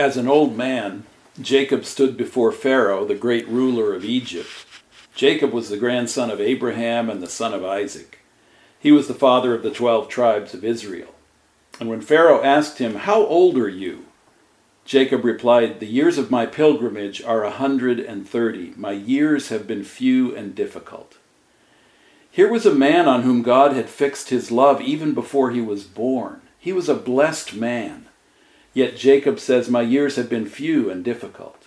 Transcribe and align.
As 0.00 0.16
an 0.16 0.28
old 0.28 0.56
man, 0.56 1.04
Jacob 1.42 1.84
stood 1.84 2.16
before 2.16 2.52
Pharaoh, 2.52 3.04
the 3.04 3.14
great 3.14 3.46
ruler 3.48 3.92
of 3.92 4.02
Egypt. 4.02 4.48
Jacob 5.14 5.52
was 5.52 5.68
the 5.68 5.76
grandson 5.76 6.30
of 6.30 6.40
Abraham 6.40 7.10
and 7.10 7.22
the 7.22 7.26
son 7.26 7.52
of 7.52 7.66
Isaac. 7.66 8.20
He 8.78 8.92
was 8.92 9.08
the 9.08 9.12
father 9.12 9.54
of 9.54 9.62
the 9.62 9.70
twelve 9.70 10.08
tribes 10.08 10.54
of 10.54 10.64
Israel. 10.64 11.14
And 11.78 11.90
when 11.90 12.00
Pharaoh 12.00 12.42
asked 12.42 12.78
him, 12.78 12.94
How 12.94 13.22
old 13.26 13.58
are 13.58 13.68
you? 13.68 14.06
Jacob 14.86 15.22
replied, 15.22 15.80
The 15.80 15.86
years 15.86 16.16
of 16.16 16.30
my 16.30 16.46
pilgrimage 16.46 17.22
are 17.22 17.44
a 17.44 17.50
hundred 17.50 18.00
and 18.00 18.26
thirty. 18.26 18.72
My 18.78 18.92
years 18.92 19.50
have 19.50 19.66
been 19.66 19.84
few 19.84 20.34
and 20.34 20.54
difficult. 20.54 21.18
Here 22.30 22.50
was 22.50 22.64
a 22.64 22.74
man 22.74 23.06
on 23.06 23.20
whom 23.20 23.42
God 23.42 23.74
had 23.74 23.90
fixed 23.90 24.30
his 24.30 24.50
love 24.50 24.80
even 24.80 25.12
before 25.12 25.50
he 25.50 25.60
was 25.60 25.84
born. 25.84 26.40
He 26.58 26.72
was 26.72 26.88
a 26.88 26.94
blessed 26.94 27.52
man. 27.54 28.06
Yet 28.72 28.96
Jacob 28.96 29.38
says, 29.38 29.68
My 29.68 29.82
years 29.82 30.16
have 30.16 30.28
been 30.28 30.46
few 30.46 30.90
and 30.90 31.04
difficult. 31.04 31.66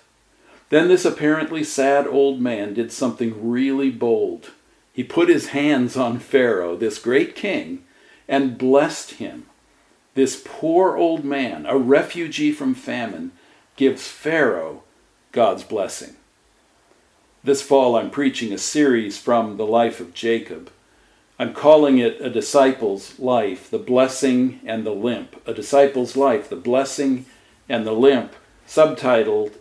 Then 0.70 0.88
this 0.88 1.06
apparently 1.06 1.64
sad 1.64 2.08
old 2.08 2.40
man 2.40 2.74
did 2.74 2.92
something 2.92 3.50
really 3.50 3.92
bold. 3.92 4.52
He 4.94 5.04
put 5.04 5.30
his 5.30 5.48
hands 5.48 5.98
on 5.98 6.20
Pharaoh, 6.20 6.76
this 6.76 7.00
great 7.00 7.36
king, 7.36 7.84
and 8.28 8.58
blessed 8.58 9.12
him. 9.12 9.48
This 10.16 10.42
poor 10.44 10.96
old 10.96 11.26
man, 11.26 11.66
a 11.66 11.78
refugee 11.78 12.52
from 12.52 12.76
famine, 12.76 13.32
gives 13.76 14.08
Pharaoh 14.08 14.84
God's 15.32 15.64
blessing. 15.64 16.16
This 17.44 17.62
fall, 17.62 17.96
I'm 17.96 18.12
preaching 18.12 18.54
a 18.54 18.58
series 18.58 19.18
from 19.18 19.58
the 19.58 19.66
life 19.66 20.00
of 20.00 20.14
Jacob. 20.14 20.70
I'm 21.44 21.54
calling 21.54 21.98
it 21.98 22.22
A 22.22 22.30
Disciple's 22.30 23.20
Life, 23.20 23.70
the 23.70 23.78
Blessing 23.78 24.62
and 24.64 24.86
the 24.86 24.96
Limp. 24.96 25.36
A 25.46 25.54
Disciple's 25.54 26.16
Life, 26.16 26.48
the 26.48 26.56
Blessing 26.56 27.26
and 27.68 27.86
the 27.86 27.92
Limp, 27.92 28.34
subtitled 28.66 29.56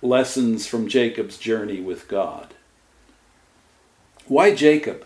Lessons 0.00 0.66
from 0.66 0.88
Jacob's 0.88 1.36
Journey 1.36 1.78
with 1.82 2.08
God. 2.08 2.54
Why 4.26 4.54
Jacob? 4.54 5.04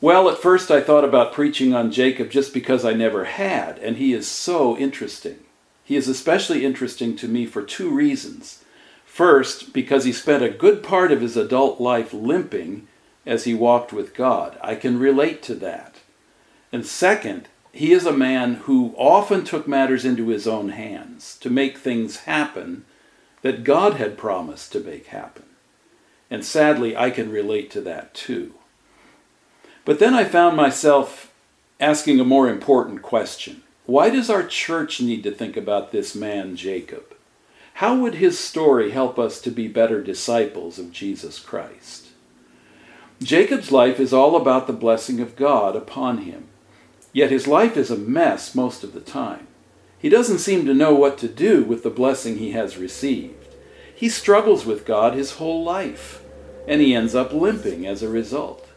Well, 0.00 0.30
at 0.30 0.38
first 0.38 0.70
I 0.70 0.80
thought 0.80 1.04
about 1.04 1.34
preaching 1.34 1.74
on 1.74 1.92
Jacob 1.92 2.30
just 2.30 2.54
because 2.54 2.82
I 2.82 2.94
never 2.94 3.24
had, 3.24 3.78
and 3.80 3.98
he 3.98 4.14
is 4.14 4.26
so 4.26 4.78
interesting. 4.78 5.40
He 5.84 5.96
is 5.96 6.08
especially 6.08 6.64
interesting 6.64 7.16
to 7.16 7.28
me 7.28 7.44
for 7.44 7.60
two 7.60 7.90
reasons. 7.90 8.64
First, 9.04 9.74
because 9.74 10.04
he 10.04 10.12
spent 10.12 10.42
a 10.42 10.48
good 10.48 10.82
part 10.82 11.12
of 11.12 11.20
his 11.20 11.36
adult 11.36 11.82
life 11.82 12.14
limping 12.14 12.88
as 13.26 13.44
he 13.44 13.54
walked 13.54 13.92
with 13.92 14.14
God. 14.14 14.56
I 14.62 14.76
can 14.76 14.98
relate 14.98 15.42
to 15.42 15.54
that. 15.56 15.96
And 16.72 16.86
second, 16.86 17.48
he 17.72 17.92
is 17.92 18.06
a 18.06 18.12
man 18.12 18.54
who 18.54 18.94
often 18.96 19.44
took 19.44 19.68
matters 19.68 20.04
into 20.04 20.28
his 20.28 20.46
own 20.46 20.70
hands 20.70 21.36
to 21.40 21.50
make 21.50 21.76
things 21.76 22.20
happen 22.20 22.84
that 23.42 23.64
God 23.64 23.94
had 23.94 24.16
promised 24.16 24.72
to 24.72 24.80
make 24.80 25.08
happen. 25.08 25.44
And 26.30 26.44
sadly, 26.44 26.96
I 26.96 27.10
can 27.10 27.30
relate 27.30 27.70
to 27.72 27.80
that 27.82 28.14
too. 28.14 28.54
But 29.84 29.98
then 29.98 30.14
I 30.14 30.24
found 30.24 30.56
myself 30.56 31.32
asking 31.78 32.18
a 32.18 32.24
more 32.24 32.48
important 32.48 33.02
question. 33.02 33.62
Why 33.84 34.10
does 34.10 34.30
our 34.30 34.44
church 34.44 35.00
need 35.00 35.22
to 35.24 35.30
think 35.30 35.56
about 35.56 35.92
this 35.92 36.14
man, 36.14 36.56
Jacob? 36.56 37.14
How 37.74 37.94
would 37.94 38.14
his 38.14 38.38
story 38.38 38.90
help 38.90 39.18
us 39.18 39.40
to 39.42 39.50
be 39.50 39.68
better 39.68 40.02
disciples 40.02 40.78
of 40.78 40.90
Jesus 40.90 41.38
Christ? 41.38 42.05
Jacob's 43.22 43.72
life 43.72 43.98
is 43.98 44.12
all 44.12 44.36
about 44.36 44.66
the 44.66 44.72
blessing 44.72 45.20
of 45.20 45.36
God 45.36 45.74
upon 45.74 46.18
him. 46.18 46.48
Yet 47.12 47.30
his 47.30 47.46
life 47.46 47.76
is 47.76 47.90
a 47.90 47.96
mess 47.96 48.54
most 48.54 48.84
of 48.84 48.92
the 48.92 49.00
time. 49.00 49.46
He 49.98 50.10
doesn't 50.10 50.38
seem 50.38 50.66
to 50.66 50.74
know 50.74 50.94
what 50.94 51.16
to 51.18 51.28
do 51.28 51.64
with 51.64 51.82
the 51.82 51.90
blessing 51.90 52.36
he 52.36 52.52
has 52.52 52.76
received. 52.76 53.54
He 53.94 54.10
struggles 54.10 54.66
with 54.66 54.84
God 54.84 55.14
his 55.14 55.32
whole 55.32 55.64
life, 55.64 56.22
and 56.68 56.82
he 56.82 56.94
ends 56.94 57.14
up 57.14 57.32
limping 57.32 57.86
as 57.86 58.02
a 58.02 58.08
result. 58.08 58.68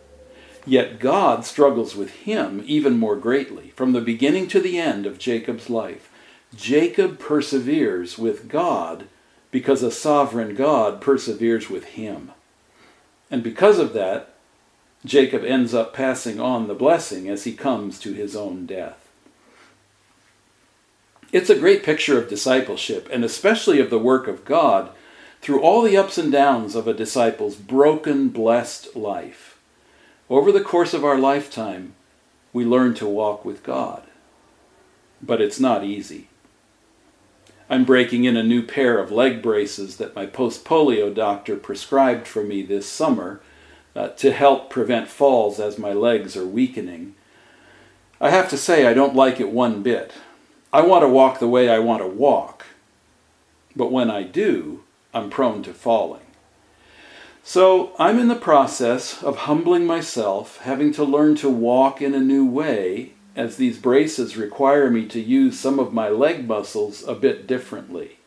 Yet 0.65 0.99
God 0.99 1.45
struggles 1.45 1.95
with 1.95 2.11
him 2.11 2.63
even 2.65 2.97
more 2.97 3.17
greatly, 3.17 3.71
from 3.75 3.91
the 3.91 3.99
beginning 3.99 4.47
to 4.49 4.61
the 4.61 4.77
end 4.79 5.05
of 5.05 5.19
Jacob's 5.19 5.69
life. 5.69 6.09
Jacob 6.55 7.19
perseveres 7.19 8.17
with 8.17 8.47
God 8.47 9.07
because 9.51 9.83
a 9.83 9.91
sovereign 9.91 10.55
God 10.55 11.01
perseveres 11.01 11.69
with 11.69 11.83
him. 11.83 12.31
And 13.29 13.43
because 13.43 13.79
of 13.79 13.93
that, 13.93 14.28
Jacob 15.05 15.43
ends 15.43 15.73
up 15.73 15.93
passing 15.93 16.39
on 16.39 16.67
the 16.67 16.73
blessing 16.73 17.29
as 17.29 17.45
he 17.45 17.53
comes 17.53 17.99
to 17.99 18.13
his 18.13 18.35
own 18.35 18.65
death. 18.65 19.09
It's 21.31 21.49
a 21.49 21.59
great 21.59 21.83
picture 21.83 22.17
of 22.17 22.27
discipleship, 22.27 23.07
and 23.11 23.23
especially 23.23 23.79
of 23.79 23.89
the 23.89 23.99
work 23.99 24.27
of 24.27 24.45
God 24.45 24.89
through 25.41 25.61
all 25.61 25.83
the 25.83 25.95
ups 25.95 26.17
and 26.17 26.31
downs 26.31 26.75
of 26.75 26.87
a 26.87 26.93
disciple's 26.93 27.55
broken, 27.55 28.29
blessed 28.29 28.95
life. 28.95 29.57
Over 30.29 30.51
the 30.51 30.61
course 30.61 30.93
of 30.93 31.05
our 31.05 31.17
lifetime, 31.17 31.93
we 32.51 32.65
learn 32.65 32.93
to 32.95 33.07
walk 33.07 33.45
with 33.45 33.63
God. 33.63 34.03
But 35.21 35.41
it's 35.41 35.59
not 35.59 35.83
easy. 35.83 36.27
I'm 37.69 37.85
breaking 37.85 38.25
in 38.25 38.35
a 38.35 38.43
new 38.43 38.63
pair 38.63 38.97
of 38.97 39.11
leg 39.11 39.41
braces 39.41 39.97
that 39.97 40.15
my 40.15 40.25
post 40.25 40.65
polio 40.65 41.13
doctor 41.13 41.55
prescribed 41.55 42.27
for 42.27 42.43
me 42.43 42.63
this 42.63 42.87
summer 42.87 43.41
uh, 43.99 44.07
to 44.07 44.31
help 44.31 44.69
prevent 44.69 45.09
falls 45.09 45.59
as 45.59 45.77
my 45.77 45.91
legs 45.91 46.37
are 46.37 46.45
weakening. 46.45 47.15
I 48.21 48.29
have 48.29 48.49
to 48.49 48.55
say, 48.55 48.87
I 48.87 48.93
don't 48.93 49.13
like 49.13 49.41
it 49.41 49.51
one 49.51 49.83
bit. 49.83 50.13
I 50.71 50.79
want 50.79 51.03
to 51.03 51.09
walk 51.09 51.39
the 51.39 51.49
way 51.49 51.67
I 51.67 51.79
want 51.79 52.01
to 52.01 52.07
walk, 52.07 52.65
but 53.75 53.91
when 53.91 54.09
I 54.09 54.23
do, 54.23 54.83
I'm 55.13 55.29
prone 55.29 55.63
to 55.63 55.73
falling. 55.73 56.21
So 57.43 57.91
I'm 57.99 58.19
in 58.19 58.29
the 58.29 58.35
process 58.35 59.21
of 59.21 59.39
humbling 59.39 59.85
myself, 59.85 60.59
having 60.59 60.93
to 60.93 61.03
learn 61.03 61.35
to 61.35 61.49
walk 61.49 62.01
in 62.01 62.15
a 62.15 62.21
new 62.21 62.45
way 62.45 63.15
as 63.35 63.57
these 63.57 63.79
braces 63.79 64.37
require 64.37 64.89
me 64.89 65.07
to 65.07 65.19
use 65.19 65.59
some 65.59 65.77
of 65.77 65.91
my 65.91 66.07
leg 66.07 66.47
muscles 66.47 67.05
a 67.05 67.15
bit 67.15 67.47
differently. 67.47 68.19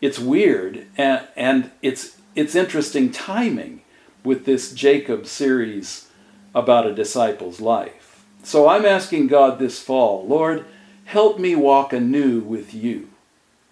It's 0.00 0.20
weird 0.20 0.86
and, 0.96 1.26
and 1.34 1.72
it's, 1.82 2.16
it's 2.36 2.54
interesting 2.54 3.10
timing 3.10 3.79
with 4.24 4.44
this 4.44 4.72
Jacob 4.72 5.26
series 5.26 6.08
about 6.54 6.86
a 6.86 6.94
disciple's 6.94 7.60
life. 7.60 8.24
So 8.42 8.68
I'm 8.68 8.84
asking 8.84 9.26
God 9.28 9.58
this 9.58 9.80
fall, 9.80 10.26
Lord, 10.26 10.64
help 11.04 11.38
me 11.38 11.54
walk 11.54 11.92
anew 11.92 12.40
with 12.40 12.74
you. 12.74 13.10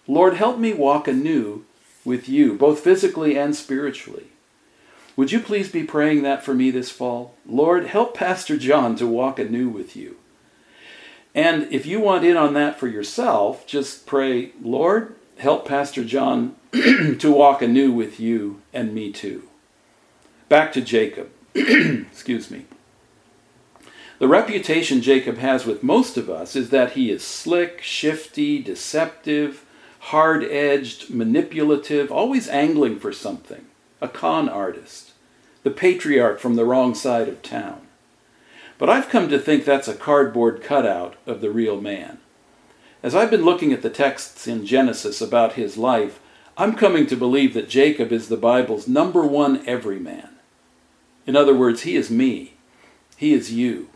Lord, 0.07 0.35
help 0.35 0.57
me 0.57 0.73
walk 0.73 1.07
anew 1.07 1.65
with 2.05 2.29
you, 2.29 2.55
both 2.55 2.79
physically 2.79 3.37
and 3.37 3.55
spiritually. 3.55 4.27
Would 5.15 5.31
you 5.31 5.39
please 5.39 5.69
be 5.69 5.83
praying 5.83 6.23
that 6.23 6.43
for 6.43 6.53
me 6.53 6.71
this 6.71 6.89
fall? 6.89 7.35
Lord, 7.45 7.87
help 7.87 8.15
Pastor 8.15 8.57
John 8.57 8.95
to 8.95 9.05
walk 9.05 9.37
anew 9.37 9.67
with 9.67 9.95
you. 9.95 10.15
And 11.35 11.71
if 11.71 11.85
you 11.85 11.99
want 11.99 12.23
in 12.23 12.37
on 12.37 12.53
that 12.53 12.79
for 12.79 12.87
yourself, 12.87 13.67
just 13.67 14.05
pray, 14.05 14.53
Lord, 14.61 15.15
help 15.37 15.67
Pastor 15.67 16.03
John 16.05 16.55
to 16.71 17.31
walk 17.31 17.61
anew 17.61 17.91
with 17.91 18.19
you 18.19 18.61
and 18.73 18.93
me 18.93 19.11
too. 19.11 19.48
Back 20.49 20.73
to 20.73 20.81
Jacob. 20.81 21.29
Excuse 21.53 22.49
me. 22.49 22.65
The 24.17 24.27
reputation 24.27 25.01
Jacob 25.01 25.37
has 25.37 25.65
with 25.65 25.83
most 25.83 26.17
of 26.17 26.29
us 26.29 26.55
is 26.55 26.71
that 26.71 26.93
he 26.93 27.11
is 27.11 27.23
slick, 27.23 27.81
shifty, 27.81 28.61
deceptive, 28.61 29.63
hard 29.99 30.43
edged, 30.43 31.11
manipulative, 31.11 32.11
always 32.11 32.49
angling 32.49 32.99
for 32.99 33.13
something, 33.13 33.65
a 34.01 34.07
con 34.07 34.49
artist, 34.49 35.11
the 35.63 35.71
patriarch 35.71 36.39
from 36.39 36.55
the 36.55 36.65
wrong 36.65 36.95
side 36.95 37.29
of 37.29 37.43
town. 37.43 37.81
But 38.79 38.89
I've 38.89 39.09
come 39.09 39.29
to 39.29 39.39
think 39.39 39.63
that's 39.63 39.87
a 39.87 39.93
cardboard 39.93 40.63
cutout 40.63 41.15
of 41.27 41.41
the 41.41 41.51
real 41.51 41.79
man. 41.79 42.17
As 43.03 43.13
I've 43.13 43.31
been 43.31 43.45
looking 43.45 43.71
at 43.71 43.83
the 43.83 43.89
texts 43.89 44.47
in 44.47 44.65
Genesis 44.65 45.21
about 45.21 45.53
his 45.53 45.77
life, 45.77 46.19
I'm 46.57 46.73
coming 46.75 47.05
to 47.07 47.15
believe 47.15 47.53
that 47.53 47.69
Jacob 47.69 48.11
is 48.11 48.27
the 48.27 48.35
Bible's 48.35 48.87
number 48.87 49.25
one 49.25 49.65
everyman. 49.67 50.28
In 51.29 51.35
other 51.35 51.53
words, 51.53 51.83
he 51.83 51.95
is 51.95 52.09
me. 52.09 52.53
He 53.15 53.33
is 53.33 53.53
you. 53.53 53.89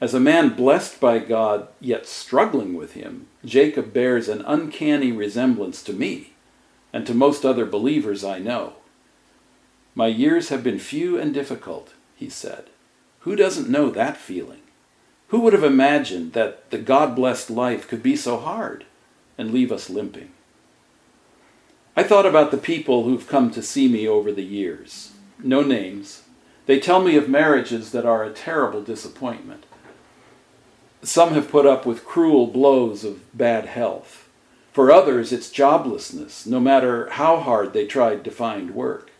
As 0.00 0.14
a 0.14 0.18
man 0.18 0.48
blessed 0.48 1.00
by 1.00 1.20
God, 1.20 1.68
yet 1.80 2.08
struggling 2.08 2.74
with 2.74 2.94
him, 2.94 3.28
Jacob 3.44 3.92
bears 3.92 4.28
an 4.28 4.42
uncanny 4.44 5.12
resemblance 5.12 5.80
to 5.84 5.92
me 5.92 6.32
and 6.92 7.06
to 7.06 7.14
most 7.14 7.44
other 7.44 7.64
believers 7.64 8.24
I 8.24 8.40
know. 8.40 8.72
My 9.94 10.08
years 10.08 10.48
have 10.48 10.64
been 10.64 10.80
few 10.80 11.16
and 11.16 11.32
difficult, 11.32 11.92
he 12.16 12.28
said. 12.28 12.64
Who 13.20 13.36
doesn't 13.36 13.70
know 13.70 13.88
that 13.90 14.16
feeling? 14.16 14.62
Who 15.28 15.38
would 15.38 15.52
have 15.52 15.62
imagined 15.62 16.32
that 16.32 16.68
the 16.72 16.78
God 16.78 17.14
blessed 17.14 17.48
life 17.48 17.86
could 17.86 18.02
be 18.02 18.16
so 18.16 18.38
hard 18.38 18.86
and 19.38 19.52
leave 19.52 19.70
us 19.70 19.88
limping? 19.88 20.32
I 21.96 22.02
thought 22.02 22.26
about 22.26 22.50
the 22.50 22.58
people 22.58 23.04
who've 23.04 23.28
come 23.28 23.52
to 23.52 23.62
see 23.62 23.86
me 23.86 24.08
over 24.08 24.32
the 24.32 24.42
years. 24.42 25.12
No 25.38 25.62
names. 25.62 26.23
They 26.66 26.80
tell 26.80 27.02
me 27.02 27.16
of 27.16 27.28
marriages 27.28 27.92
that 27.92 28.06
are 28.06 28.24
a 28.24 28.32
terrible 28.32 28.82
disappointment. 28.82 29.64
Some 31.02 31.34
have 31.34 31.50
put 31.50 31.66
up 31.66 31.84
with 31.84 32.06
cruel 32.06 32.46
blows 32.46 33.04
of 33.04 33.36
bad 33.36 33.66
health. 33.66 34.28
For 34.72 34.90
others, 34.90 35.32
it's 35.32 35.52
joblessness, 35.52 36.46
no 36.46 36.58
matter 36.58 37.08
how 37.10 37.38
hard 37.38 37.72
they 37.72 37.86
tried 37.86 38.24
to 38.24 38.30
find 38.30 38.74
work. 38.74 39.10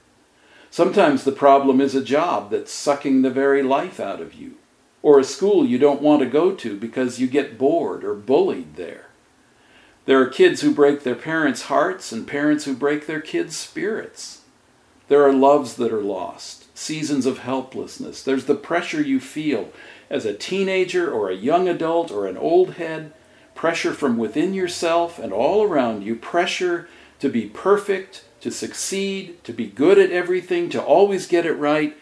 Sometimes 0.71 1.23
the 1.23 1.31
problem 1.31 1.81
is 1.81 1.95
a 1.95 2.03
job 2.03 2.51
that's 2.51 2.73
sucking 2.73 3.23
the 3.23 3.31
very 3.31 3.63
life 3.63 4.01
out 4.01 4.21
of 4.21 4.35
you, 4.35 4.55
or 5.03 5.21
a 5.21 5.25
school 5.25 5.65
you 5.65 5.79
don't 5.79 6.03
want 6.03 6.21
to 6.23 6.27
go 6.27 6.53
to 6.53 6.77
because 6.77 7.21
you 7.21 7.29
get 7.29 7.59
bored 7.59 8.03
or 8.03 8.15
bullied 8.15 8.75
there. 8.75 9.11
There 10.07 10.21
are 10.21 10.27
kids 10.27 10.63
who 10.63 10.75
break 10.75 11.03
their 11.05 11.15
parents' 11.15 11.63
hearts 11.63 12.11
and 12.11 12.27
parents 12.27 12.65
who 12.65 12.75
break 12.75 13.07
their 13.07 13.21
kids' 13.21 13.57
spirits. 13.57 14.41
There 15.09 15.23
are 15.23 15.33
loves 15.33 15.77
that 15.77 15.93
are 15.93 16.03
lost, 16.03 16.64
seasons 16.75 17.25
of 17.25 17.39
helplessness. 17.39 18.23
There's 18.23 18.47
the 18.47 18.57
pressure 18.57 19.01
you 19.01 19.21
feel 19.21 19.71
as 20.11 20.27
a 20.27 20.35
teenager 20.35 21.11
or 21.11 21.31
a 21.31 21.37
young 21.37 21.69
adult 21.69 22.11
or 22.11 22.27
an 22.27 22.37
old 22.37 22.75
head, 22.75 23.13
pressure 23.55 23.93
from 23.93 24.19
within 24.19 24.53
yourself 24.53 25.19
and 25.19 25.33
all 25.33 25.63
around 25.63 26.03
you, 26.03 26.17
pressure 26.17 26.89
to 27.21 27.29
be 27.29 27.47
perfect, 27.47 28.25
to 28.41 28.51
succeed, 28.51 29.43
to 29.45 29.53
be 29.53 29.67
good 29.67 29.99
at 29.99 30.11
everything, 30.11 30.69
to 30.69 30.83
always 30.83 31.27
get 31.27 31.47
it 31.47 31.53
right, 31.53 31.97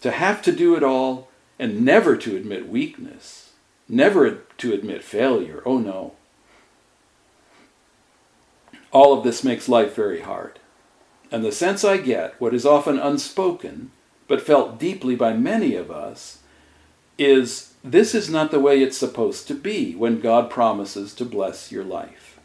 to 0.00 0.12
have 0.12 0.40
to 0.42 0.52
do 0.52 0.76
it 0.76 0.82
all, 0.82 1.28
and 1.58 1.84
never 1.84 2.16
to 2.16 2.36
admit 2.36 2.68
weakness, 2.68 3.52
never 3.88 4.42
to 4.58 4.72
admit 4.72 5.02
failure. 5.02 5.62
Oh 5.66 5.78
no. 5.78 6.14
All 8.92 9.16
of 9.16 9.24
this 9.24 9.42
makes 9.42 9.68
life 9.68 9.94
very 9.94 10.20
hard. 10.20 10.58
And 11.30 11.44
the 11.44 11.52
sense 11.52 11.82
I 11.82 11.96
get, 11.96 12.38
what 12.40 12.54
is 12.54 12.66
often 12.66 12.98
unspoken, 12.98 13.90
but 14.32 14.40
felt 14.40 14.78
deeply 14.78 15.14
by 15.14 15.34
many 15.34 15.74
of 15.74 15.90
us, 15.90 16.38
is 17.18 17.74
this 17.84 18.14
is 18.14 18.30
not 18.30 18.50
the 18.50 18.58
way 18.58 18.82
it's 18.82 18.96
supposed 18.96 19.46
to 19.46 19.52
be 19.52 19.94
when 19.94 20.20
God 20.20 20.48
promises 20.48 21.12
to 21.16 21.26
bless 21.26 21.70
your 21.70 21.84
life. 21.84 22.40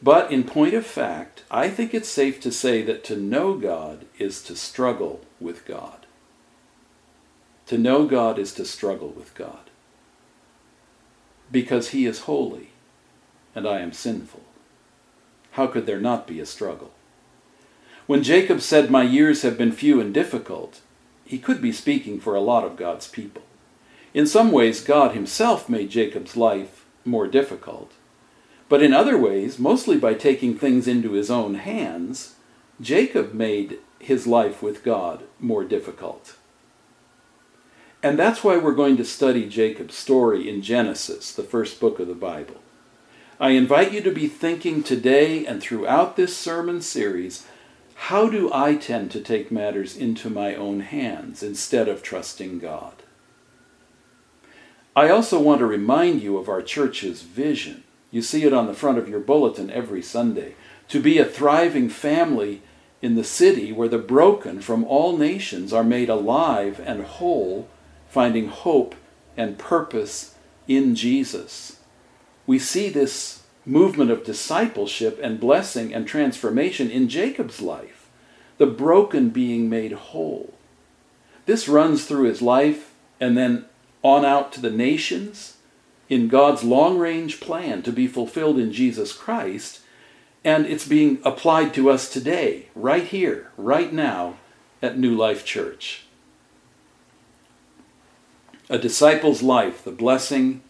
But 0.00 0.30
in 0.30 0.44
point 0.44 0.74
of 0.74 0.86
fact, 0.86 1.42
I 1.50 1.70
think 1.70 1.92
it's 1.92 2.08
safe 2.08 2.40
to 2.42 2.52
say 2.52 2.82
that 2.82 3.02
to 3.02 3.16
know 3.16 3.54
God 3.54 4.06
is 4.20 4.44
to 4.44 4.54
struggle 4.54 5.22
with 5.40 5.66
God. 5.66 6.06
To 7.66 7.76
know 7.76 8.06
God 8.06 8.38
is 8.38 8.52
to 8.54 8.64
struggle 8.64 9.08
with 9.08 9.34
God. 9.34 9.70
Because 11.50 11.88
He 11.88 12.06
is 12.06 12.30
holy 12.30 12.68
and 13.56 13.66
I 13.66 13.80
am 13.80 13.92
sinful. 13.92 14.44
How 15.50 15.66
could 15.66 15.86
there 15.86 16.00
not 16.00 16.28
be 16.28 16.38
a 16.38 16.46
struggle? 16.46 16.92
When 18.06 18.22
Jacob 18.22 18.60
said, 18.60 18.88
My 18.88 19.02
years 19.02 19.42
have 19.42 19.58
been 19.58 19.72
few 19.72 20.00
and 20.00 20.14
difficult, 20.14 20.80
he 21.32 21.38
could 21.38 21.62
be 21.62 21.72
speaking 21.72 22.20
for 22.20 22.34
a 22.34 22.42
lot 22.42 22.62
of 22.62 22.76
God's 22.76 23.08
people. 23.08 23.40
In 24.12 24.26
some 24.26 24.52
ways, 24.52 24.84
God 24.84 25.14
Himself 25.14 25.66
made 25.66 25.88
Jacob's 25.88 26.36
life 26.36 26.84
more 27.06 27.26
difficult. 27.26 27.92
But 28.68 28.82
in 28.82 28.92
other 28.92 29.16
ways, 29.16 29.58
mostly 29.58 29.96
by 29.96 30.12
taking 30.12 30.54
things 30.58 30.86
into 30.86 31.12
his 31.12 31.30
own 31.30 31.54
hands, 31.54 32.34
Jacob 32.82 33.32
made 33.32 33.78
his 33.98 34.26
life 34.26 34.62
with 34.62 34.84
God 34.84 35.22
more 35.40 35.64
difficult. 35.64 36.36
And 38.02 38.18
that's 38.18 38.44
why 38.44 38.58
we're 38.58 38.74
going 38.74 38.98
to 38.98 39.04
study 39.04 39.48
Jacob's 39.48 39.96
story 39.96 40.50
in 40.50 40.60
Genesis, 40.60 41.32
the 41.32 41.42
first 41.42 41.80
book 41.80 41.98
of 41.98 42.08
the 42.08 42.14
Bible. 42.14 42.60
I 43.40 43.52
invite 43.52 43.92
you 43.92 44.02
to 44.02 44.12
be 44.12 44.28
thinking 44.28 44.82
today 44.82 45.46
and 45.46 45.62
throughout 45.62 46.16
this 46.16 46.36
sermon 46.36 46.82
series 46.82 47.46
how 48.06 48.28
do 48.28 48.52
I 48.52 48.74
tend 48.74 49.12
to 49.12 49.20
take 49.20 49.52
matters 49.52 49.96
into 49.96 50.28
my 50.28 50.56
own 50.56 50.80
hands 50.80 51.40
instead 51.40 51.86
of 51.86 52.02
trusting 52.02 52.58
God? 52.58 52.94
I 54.96 55.08
also 55.08 55.38
want 55.38 55.60
to 55.60 55.66
remind 55.66 56.20
you 56.20 56.36
of 56.36 56.48
our 56.48 56.62
church's 56.62 57.22
vision. 57.22 57.84
You 58.10 58.20
see 58.20 58.42
it 58.42 58.52
on 58.52 58.66
the 58.66 58.74
front 58.74 58.98
of 58.98 59.08
your 59.08 59.20
bulletin 59.20 59.70
every 59.70 60.02
Sunday. 60.02 60.56
To 60.88 61.00
be 61.00 61.18
a 61.18 61.24
thriving 61.24 61.88
family 61.88 62.62
in 63.00 63.14
the 63.14 63.22
city 63.22 63.70
where 63.70 63.88
the 63.88 63.98
broken 63.98 64.60
from 64.60 64.82
all 64.82 65.16
nations 65.16 65.72
are 65.72 65.84
made 65.84 66.08
alive 66.08 66.80
and 66.84 67.04
whole, 67.04 67.68
finding 68.08 68.48
hope 68.48 68.96
and 69.36 69.56
purpose 69.56 70.34
in 70.66 70.96
Jesus. 70.96 71.78
We 72.48 72.58
see 72.58 72.88
this 72.88 73.41
movement 73.64 74.10
of 74.10 74.24
discipleship 74.24 75.18
and 75.22 75.40
blessing 75.40 75.94
and 75.94 76.06
transformation 76.06 76.90
in 76.90 77.08
Jacob's 77.08 77.60
life, 77.60 78.08
the 78.58 78.66
broken 78.66 79.30
being 79.30 79.68
made 79.68 79.92
whole. 79.92 80.54
This 81.46 81.68
runs 81.68 82.04
through 82.04 82.24
his 82.24 82.42
life 82.42 82.94
and 83.20 83.36
then 83.36 83.64
on 84.02 84.24
out 84.24 84.52
to 84.52 84.60
the 84.60 84.70
nations 84.70 85.56
in 86.08 86.28
God's 86.28 86.64
long 86.64 86.98
range 86.98 87.40
plan 87.40 87.82
to 87.82 87.92
be 87.92 88.06
fulfilled 88.06 88.58
in 88.58 88.72
Jesus 88.72 89.12
Christ, 89.12 89.80
and 90.44 90.66
it's 90.66 90.86
being 90.86 91.18
applied 91.24 91.72
to 91.74 91.88
us 91.88 92.12
today, 92.12 92.68
right 92.74 93.04
here, 93.04 93.50
right 93.56 93.92
now, 93.92 94.36
at 94.82 94.98
New 94.98 95.14
Life 95.14 95.44
Church. 95.44 96.04
A 98.68 98.76
disciple's 98.76 99.42
life, 99.42 99.84
the 99.84 99.92
blessing 99.92 100.62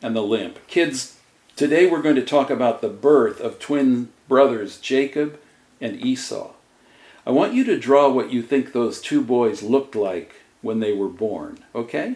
and 0.00 0.16
the 0.16 0.22
limp. 0.22 0.66
Kids, 0.66 1.17
today 1.58 1.90
we're 1.90 2.00
going 2.00 2.14
to 2.14 2.24
talk 2.24 2.50
about 2.50 2.80
the 2.80 2.88
birth 2.88 3.40
of 3.40 3.58
twin 3.58 4.08
brothers 4.28 4.78
Jacob 4.78 5.40
and 5.80 6.00
Esau. 6.00 6.52
I 7.26 7.32
want 7.32 7.52
you 7.52 7.64
to 7.64 7.76
draw 7.76 8.08
what 8.08 8.30
you 8.30 8.42
think 8.42 8.72
those 8.72 9.00
two 9.00 9.20
boys 9.24 9.60
looked 9.60 9.96
like 9.96 10.36
when 10.62 10.78
they 10.78 10.92
were 10.92 11.08
born, 11.08 11.64
okay? 11.74 12.14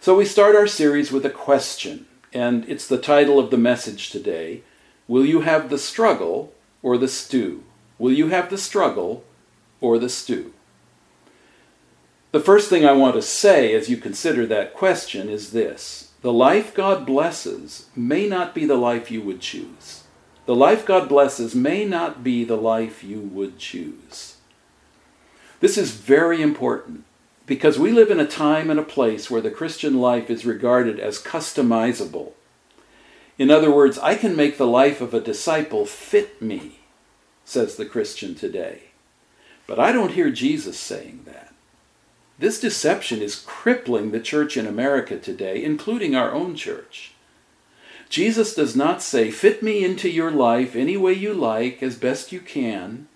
So 0.00 0.16
we 0.16 0.24
start 0.24 0.54
our 0.54 0.68
series 0.68 1.10
with 1.10 1.26
a 1.26 1.30
question, 1.30 2.06
and 2.32 2.64
it's 2.68 2.86
the 2.86 2.96
title 2.96 3.40
of 3.40 3.50
the 3.50 3.58
message 3.58 4.10
today 4.10 4.62
Will 5.08 5.26
you 5.26 5.40
have 5.40 5.68
the 5.68 5.76
struggle 5.76 6.54
or 6.80 6.96
the 6.96 7.08
stew? 7.08 7.64
Will 7.98 8.12
you 8.12 8.28
have 8.28 8.50
the 8.50 8.58
struggle 8.58 9.24
or 9.80 9.98
the 9.98 10.08
stew? 10.08 10.54
The 12.30 12.38
first 12.38 12.70
thing 12.70 12.86
I 12.86 12.92
want 12.92 13.16
to 13.16 13.22
say 13.22 13.74
as 13.74 13.90
you 13.90 13.96
consider 13.96 14.46
that 14.46 14.74
question 14.74 15.28
is 15.28 15.50
this 15.50 16.11
The 16.22 16.32
life 16.32 16.72
God 16.72 17.04
blesses 17.04 17.88
may 17.96 18.28
not 18.28 18.54
be 18.54 18.64
the 18.64 18.76
life 18.76 19.10
you 19.10 19.20
would 19.22 19.40
choose. 19.40 20.04
The 20.46 20.54
life 20.54 20.86
God 20.86 21.08
blesses 21.08 21.54
may 21.54 21.84
not 21.84 22.22
be 22.22 22.44
the 22.44 22.56
life 22.56 23.02
you 23.02 23.20
would 23.20 23.58
choose. 23.58 24.36
This 25.58 25.76
is 25.76 25.92
very 25.92 26.40
important 26.40 27.04
because 27.46 27.78
we 27.78 27.90
live 27.90 28.10
in 28.10 28.20
a 28.20 28.26
time 28.26 28.70
and 28.70 28.78
a 28.78 28.84
place 28.84 29.30
where 29.30 29.40
the 29.40 29.50
Christian 29.50 30.00
life 30.00 30.30
is 30.30 30.46
regarded 30.46 31.00
as 31.00 31.22
customizable. 31.22 32.32
In 33.36 33.50
other 33.50 33.70
words, 33.70 33.98
I 33.98 34.14
can 34.14 34.36
make 34.36 34.58
the 34.58 34.66
life 34.66 35.00
of 35.00 35.14
a 35.14 35.20
disciple 35.20 35.86
fit 35.86 36.40
me, 36.40 36.80
says 37.44 37.74
the 37.76 37.86
Christian 37.86 38.36
today. 38.36 38.90
But 39.66 39.80
I 39.80 39.90
don't 39.90 40.12
hear 40.12 40.30
Jesus 40.30 40.78
saying 40.78 41.22
that. 41.26 41.51
This 42.42 42.58
deception 42.58 43.22
is 43.22 43.44
crippling 43.46 44.10
the 44.10 44.18
church 44.18 44.56
in 44.56 44.66
America 44.66 45.16
today, 45.16 45.62
including 45.62 46.16
our 46.16 46.32
own 46.32 46.56
church. 46.56 47.12
Jesus 48.08 48.52
does 48.56 48.74
not 48.74 49.00
say, 49.00 49.30
fit 49.30 49.62
me 49.62 49.84
into 49.84 50.08
your 50.08 50.32
life 50.32 50.74
any 50.74 50.96
way 50.96 51.12
you 51.12 51.34
like, 51.34 51.84
as 51.84 51.94
best 51.94 52.32
you 52.32 52.40
can. 52.40 53.06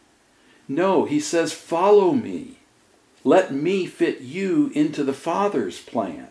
No, 0.68 1.06
he 1.06 1.18
says, 1.18 1.52
follow 1.52 2.12
me. 2.12 2.60
Let 3.24 3.52
me 3.52 3.86
fit 3.86 4.20
you 4.20 4.70
into 4.76 5.02
the 5.02 5.12
Father's 5.12 5.80
plan. 5.80 6.28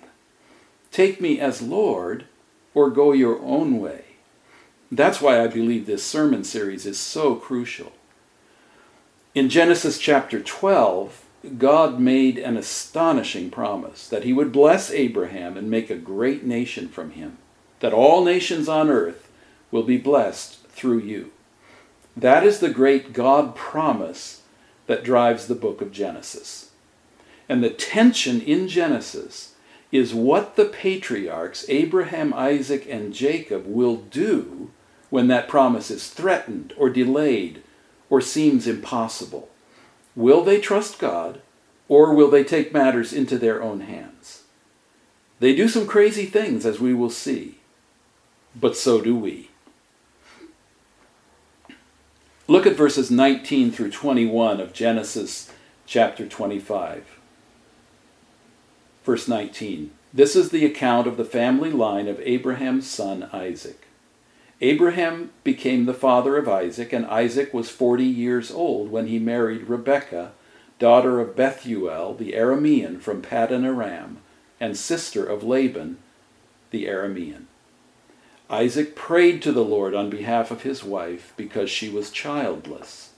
Take 0.90 1.20
me 1.20 1.38
as 1.38 1.62
Lord 1.62 2.24
or 2.74 2.90
go 2.90 3.12
your 3.12 3.42
own 3.42 3.82
way. 3.82 4.06
That's 4.90 5.20
why 5.20 5.44
I 5.44 5.48
believe 5.48 5.86
this 5.86 6.06
sermon 6.06 6.46
series 6.46 6.86
is 6.86 6.98
so 6.98 7.36
crucial. 7.36 7.92
In 9.34 9.50
Genesis 9.50 10.00
chapter 10.00 10.40
12, 10.40 11.25
God 11.58 12.00
made 12.00 12.38
an 12.38 12.58
astonishing 12.58 13.50
promise 13.50 14.08
that 14.08 14.24
he 14.24 14.34
would 14.34 14.52
bless 14.52 14.92
Abraham 14.92 15.58
and 15.58 15.70
make 15.70 15.90
a 15.90 15.96
great 15.96 16.44
nation 16.44 16.90
from 16.90 17.12
him, 17.12 17.38
that 17.80 17.94
all 17.94 18.24
nations 18.24 18.68
on 18.68 18.90
earth 18.90 19.32
will 19.72 19.84
be 19.84 19.98
blessed 19.98 20.66
through 20.68 21.00
you. 21.00 21.32
That 22.16 22.44
is 22.46 22.60
the 22.60 22.70
great 22.70 23.14
God 23.14 23.56
promise 23.56 24.42
that 24.88 25.04
drives 25.04 25.48
the 25.48 25.56
book 25.56 25.82
of 25.82 25.92
Genesis. 25.92 26.72
And 27.50 27.64
the 27.64 27.70
tension 27.70 28.42
in 28.42 28.68
Genesis 28.68 29.56
is 29.92 30.14
what 30.14 30.56
the 30.56 30.66
patriarchs, 30.66 31.66
Abraham, 31.70 32.34
Isaac, 32.34 32.88
and 32.90 33.14
Jacob, 33.14 33.66
will 33.66 33.98
do 33.98 34.72
when 35.10 35.28
that 35.28 35.48
promise 35.48 35.92
is 35.92 36.10
threatened 36.10 36.74
or 36.78 36.90
delayed 36.90 37.62
or 38.10 38.22
seems 38.22 38.68
impossible. 38.68 39.50
Will 40.15 40.43
they 40.43 40.60
trust 40.60 41.00
God 41.00 41.41
or 41.88 42.13
will 42.13 42.29
they 42.29 42.43
take 42.43 42.74
matters 42.74 43.13
into 43.13 43.38
their 43.38 43.62
own 43.62 43.81
hands? 43.81 44.43
They 45.39 45.53
do 45.53 45.67
some 45.67 45.86
crazy 45.86 46.25
things, 46.25 46.65
as 46.65 46.79
we 46.79 46.93
will 46.93 47.10
see, 47.10 47.60
but 48.55 48.77
so 48.77 49.01
do 49.01 49.15
we. 49.15 49.50
Look 52.48 52.65
at 52.65 52.75
verses 52.75 53.12
19 53.12 53.72
through 53.72 53.91
21 53.91 54.62
of 54.62 54.72
Genesis 54.72 55.51
chapter 55.86 56.27
25. 56.27 57.19
Verse 59.03 59.27
19 59.27 59.91
This 60.13 60.36
is 60.36 60.50
the 60.50 60.65
account 60.65 61.07
of 61.07 61.17
the 61.17 61.25
family 61.25 61.72
line 61.72 62.07
of 62.07 62.19
Abraham's 62.22 62.88
son 62.88 63.29
Isaac. 63.34 63.85
Abraham 64.65 65.29
became 65.43 65.86
the 65.86 65.93
father 65.93 66.38
of 66.38 66.50
Isaac, 66.50 66.91
and 66.91 67.05
Isaac 67.05 67.53
was 67.53 67.69
forty 67.69 68.03
years 68.03 68.50
old 68.50 68.89
when 68.89 69.05
he 69.05 69.19
married 69.19 69.69
Rebekah, 69.69 70.31
daughter 70.79 71.19
of 71.19 71.36
Bethuel 71.36 72.15
the 72.15 72.31
Aramean 72.31 73.00
from 73.00 73.22
Paddan 73.22 73.63
Aram, 73.63 74.17
and 74.60 74.75
sister 74.75 75.24
of 75.24 75.43
Laban 75.43 76.00
the 76.72 76.86
Aramean. 76.86 77.43
Isaac 78.50 78.95
prayed 78.95 79.43
to 79.43 79.51
the 79.51 79.63
Lord 79.63 79.93
on 79.93 80.10
behalf 80.10 80.50
of 80.50 80.63
his 80.63 80.84
wife 80.84 81.31
because 81.38 81.69
she 81.69 81.88
was 81.88 82.10
childless. 82.10 83.12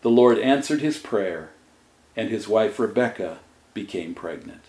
The 0.00 0.10
Lord 0.10 0.36
answered 0.40 0.80
his 0.80 0.98
prayer, 0.98 1.50
and 2.16 2.28
his 2.28 2.48
wife 2.48 2.80
Rebekah 2.80 3.38
became 3.72 4.14
pregnant. 4.14 4.64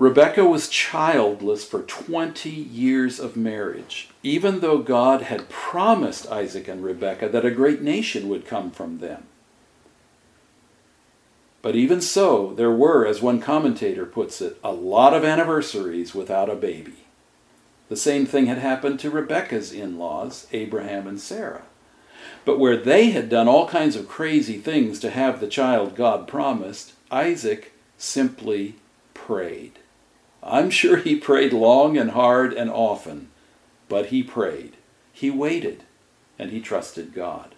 Rebekah 0.00 0.46
was 0.46 0.70
childless 0.70 1.62
for 1.62 1.82
20 1.82 2.48
years 2.48 3.20
of 3.20 3.36
marriage, 3.36 4.08
even 4.22 4.60
though 4.60 4.78
God 4.78 5.20
had 5.20 5.50
promised 5.50 6.26
Isaac 6.32 6.68
and 6.68 6.82
Rebekah 6.82 7.28
that 7.28 7.44
a 7.44 7.50
great 7.50 7.82
nation 7.82 8.30
would 8.30 8.46
come 8.46 8.70
from 8.70 9.00
them. 9.00 9.24
But 11.60 11.76
even 11.76 12.00
so, 12.00 12.54
there 12.54 12.70
were, 12.70 13.04
as 13.04 13.20
one 13.20 13.42
commentator 13.42 14.06
puts 14.06 14.40
it, 14.40 14.58
a 14.64 14.72
lot 14.72 15.12
of 15.12 15.22
anniversaries 15.22 16.14
without 16.14 16.48
a 16.48 16.54
baby. 16.54 17.04
The 17.90 17.96
same 17.96 18.24
thing 18.24 18.46
had 18.46 18.56
happened 18.56 19.00
to 19.00 19.10
Rebecca's 19.10 19.70
in 19.70 19.98
laws, 19.98 20.46
Abraham 20.50 21.06
and 21.06 21.20
Sarah. 21.20 21.64
But 22.46 22.58
where 22.58 22.78
they 22.78 23.10
had 23.10 23.28
done 23.28 23.48
all 23.48 23.68
kinds 23.68 23.96
of 23.96 24.08
crazy 24.08 24.56
things 24.56 24.98
to 25.00 25.10
have 25.10 25.40
the 25.40 25.46
child 25.46 25.94
God 25.94 26.26
promised, 26.26 26.94
Isaac 27.10 27.74
simply 27.98 28.76
prayed. 29.12 29.79
I'm 30.42 30.70
sure 30.70 30.96
he 30.96 31.16
prayed 31.16 31.52
long 31.52 31.96
and 31.98 32.12
hard 32.12 32.52
and 32.52 32.70
often, 32.70 33.28
but 33.88 34.06
he 34.06 34.22
prayed. 34.22 34.76
He 35.12 35.30
waited, 35.30 35.84
and 36.38 36.50
he 36.50 36.60
trusted 36.60 37.12
God. 37.14 37.54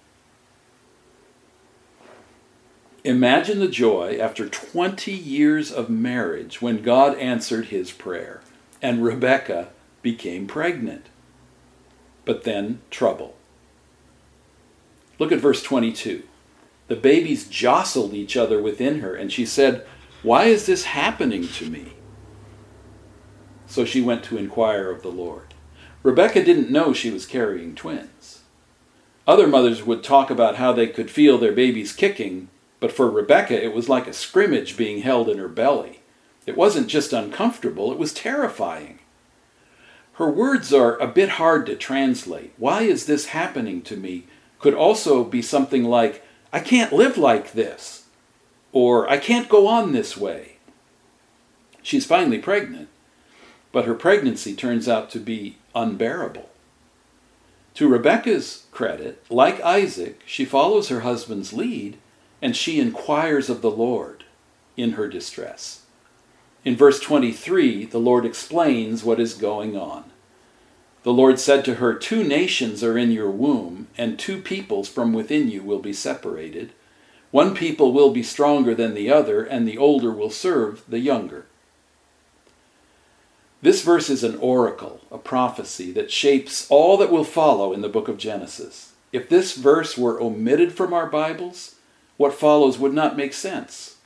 Imagine 3.05 3.59
the 3.59 3.69
joy 3.69 4.19
after 4.21 4.49
20 4.49 5.13
years 5.13 5.73
of 5.73 5.91
marriage 5.91 6.63
when 6.63 6.83
God 6.83 7.17
answered 7.19 7.67
his 7.67 7.91
prayer 7.91 8.43
and 8.83 9.05
Rebekah 9.05 9.69
became 10.03 10.49
pregnant. 10.49 11.07
But 12.25 12.43
then 12.43 12.81
trouble. 12.91 13.37
Look 15.19 15.31
at 15.31 15.39
verse 15.39 15.63
22. 15.63 16.25
The 16.89 16.97
babies 16.97 17.49
jostled 17.49 18.13
each 18.13 18.37
other 18.37 18.61
within 18.61 19.01
her, 19.01 19.15
and 19.15 19.33
she 19.33 19.47
said, 19.47 19.87
Why 20.23 20.45
is 20.45 20.67
this 20.67 20.85
happening 20.85 21.47
to 21.49 21.71
me? 21.71 21.93
So 23.73 23.87
she 23.87 24.03
went 24.03 24.23
to 24.25 24.37
inquire 24.37 24.91
of 24.91 25.01
the 25.01 25.09
Lord. 25.09 25.55
Rebecca 26.03 26.45
didn't 26.45 26.71
know 26.71 26.93
she 26.93 27.11
was 27.11 27.25
carrying 27.25 27.75
twins. 27.75 28.41
Other 29.27 29.47
mothers 29.47 29.83
would 29.83 30.05
talk 30.05 30.29
about 30.29 30.57
how 30.57 30.75
they 30.75 30.87
could 30.87 31.11
feel 31.11 31.39
their 31.39 31.53
babies 31.53 31.95
kicking, 31.95 32.49
but 32.81 32.93
for 32.93 33.09
Rebecca 33.11 33.65
it 33.65 33.73
was 33.73 33.89
like 33.89 34.07
a 34.07 34.13
scrimmage 34.13 34.77
being 34.77 35.01
held 35.01 35.31
in 35.31 35.39
her 35.39 35.49
belly. 35.49 36.01
It 36.45 36.55
wasn't 36.55 36.89
just 36.89 37.15
uncomfortable, 37.15 37.91
it 37.91 37.99
was 37.99 38.13
terrifying. 38.13 38.99
Her 40.17 40.31
words 40.31 40.75
are 40.75 40.99
a 40.99 41.07
bit 41.07 41.31
hard 41.31 41.65
to 41.65 41.75
translate. 41.75 42.53
Why 42.59 42.83
is 42.83 43.07
this 43.07 43.29
happening 43.29 43.81
to 43.85 43.97
me? 43.97 44.27
Could 44.59 44.75
also 44.75 45.25
be 45.25 45.41
something 45.41 45.85
like, 45.85 46.23
I 46.53 46.61
can't 46.61 46.93
live 46.93 47.17
like 47.17 47.53
this, 47.53 48.05
or 48.71 49.09
I 49.09 49.17
can't 49.17 49.49
go 49.49 49.67
on 49.67 49.93
this 49.93 50.15
way. 50.15 50.59
She's 51.81 52.05
finally 52.05 52.39
pregnant, 52.39 52.91
but 53.73 53.87
her 53.87 53.95
pregnancy 53.95 54.55
turns 54.55 54.89
out 54.89 55.11
to 55.11 55.19
be 55.19 55.57
unbearable. 55.75 56.49
To 57.75 57.89
Rebekah's 57.89 58.67
credit, 58.71 59.25
like 59.31 59.61
Isaac, 59.63 60.21
she 60.27 60.45
follows 60.45 60.89
her 60.89 61.01
husband's 61.01 61.53
lead 61.53 61.97
and 62.43 62.57
she 62.57 62.81
inquires 62.81 63.49
of 63.49 63.63
the 63.63 63.71
Lord 63.71 64.25
in 64.77 64.93
her 64.93 65.09
distress. 65.09 65.83
In 66.65 66.77
verse 66.77 67.01
23, 67.01 67.87
the 67.87 67.99
Lord 67.99 68.27
explains 68.27 69.05
what 69.05 69.21
is 69.21 69.35
going 69.35 69.77
on. 69.77 70.05
The 71.05 71.13
Lord 71.13 71.41
said 71.41 71.65
to 71.65 71.77
her, 71.77 71.95
Two 71.95 72.23
nations 72.23 72.85
are 72.85 72.99
in 72.99 73.11
your 73.11 73.31
womb, 73.31 73.89
and 73.99 74.19
two 74.19 74.41
peoples 74.41 74.89
from 74.89 75.13
within 75.13 75.51
you 75.51 75.63
will 75.63 75.81
be 75.81 75.93
separated. 75.93 76.73
One 77.33 77.55
people 77.55 77.93
will 77.93 78.11
be 78.11 78.23
stronger 78.23 78.75
than 78.75 78.95
the 78.95 79.11
other, 79.11 79.43
and 79.43 79.67
the 79.67 79.79
older 79.79 80.13
will 80.13 80.31
serve 80.31 80.85
the 80.89 81.01
younger. 81.01 81.47
This 83.63 83.83
verse 83.83 84.11
is 84.11 84.25
an 84.25 84.37
oracle, 84.37 85.01
a 85.11 85.19
prophecy 85.19 85.93
that 85.93 86.11
shapes 86.11 86.67
all 86.69 86.97
that 86.99 87.11
will 87.11 87.25
follow 87.25 87.73
in 87.73 87.81
the 87.81 87.89
book 87.89 88.09
of 88.09 88.19
Genesis. 88.19 88.93
If 89.13 89.29
this 89.29 89.57
verse 89.57 89.97
were 89.97 90.21
omitted 90.21 90.73
from 90.73 90.93
our 90.93 91.07
Bibles, 91.07 91.77
what 92.17 92.35
follows 92.35 92.79
would 92.79 92.93
not 92.93 93.17
make 93.17 93.33
sense. 93.33 93.97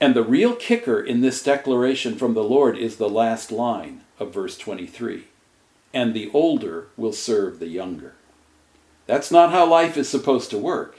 And 0.00 0.14
the 0.14 0.22
real 0.22 0.54
kicker 0.54 1.00
in 1.00 1.20
this 1.20 1.42
declaration 1.42 2.14
from 2.14 2.34
the 2.34 2.44
Lord 2.44 2.78
is 2.78 2.96
the 2.96 3.08
last 3.08 3.50
line 3.50 4.02
of 4.18 4.32
verse 4.32 4.56
23 4.56 5.24
and 5.94 6.12
the 6.12 6.28
older 6.34 6.88
will 6.96 7.12
serve 7.12 7.60
the 7.60 7.68
younger. 7.68 8.14
That's 9.06 9.30
not 9.30 9.52
how 9.52 9.64
life 9.64 9.96
is 9.96 10.08
supposed 10.08 10.50
to 10.50 10.58
work. 10.58 10.98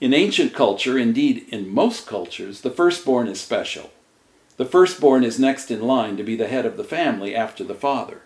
In 0.00 0.14
ancient 0.14 0.54
culture, 0.54 0.96
indeed 0.96 1.46
in 1.50 1.68
most 1.68 2.06
cultures, 2.06 2.62
the 2.62 2.70
firstborn 2.70 3.28
is 3.28 3.40
special. 3.40 3.90
The 4.58 4.66
firstborn 4.66 5.24
is 5.24 5.38
next 5.38 5.70
in 5.70 5.80
line 5.80 6.16
to 6.16 6.24
be 6.24 6.36
the 6.36 6.48
head 6.48 6.66
of 6.66 6.76
the 6.76 6.84
family 6.84 7.34
after 7.34 7.64
the 7.64 7.74
father. 7.74 8.22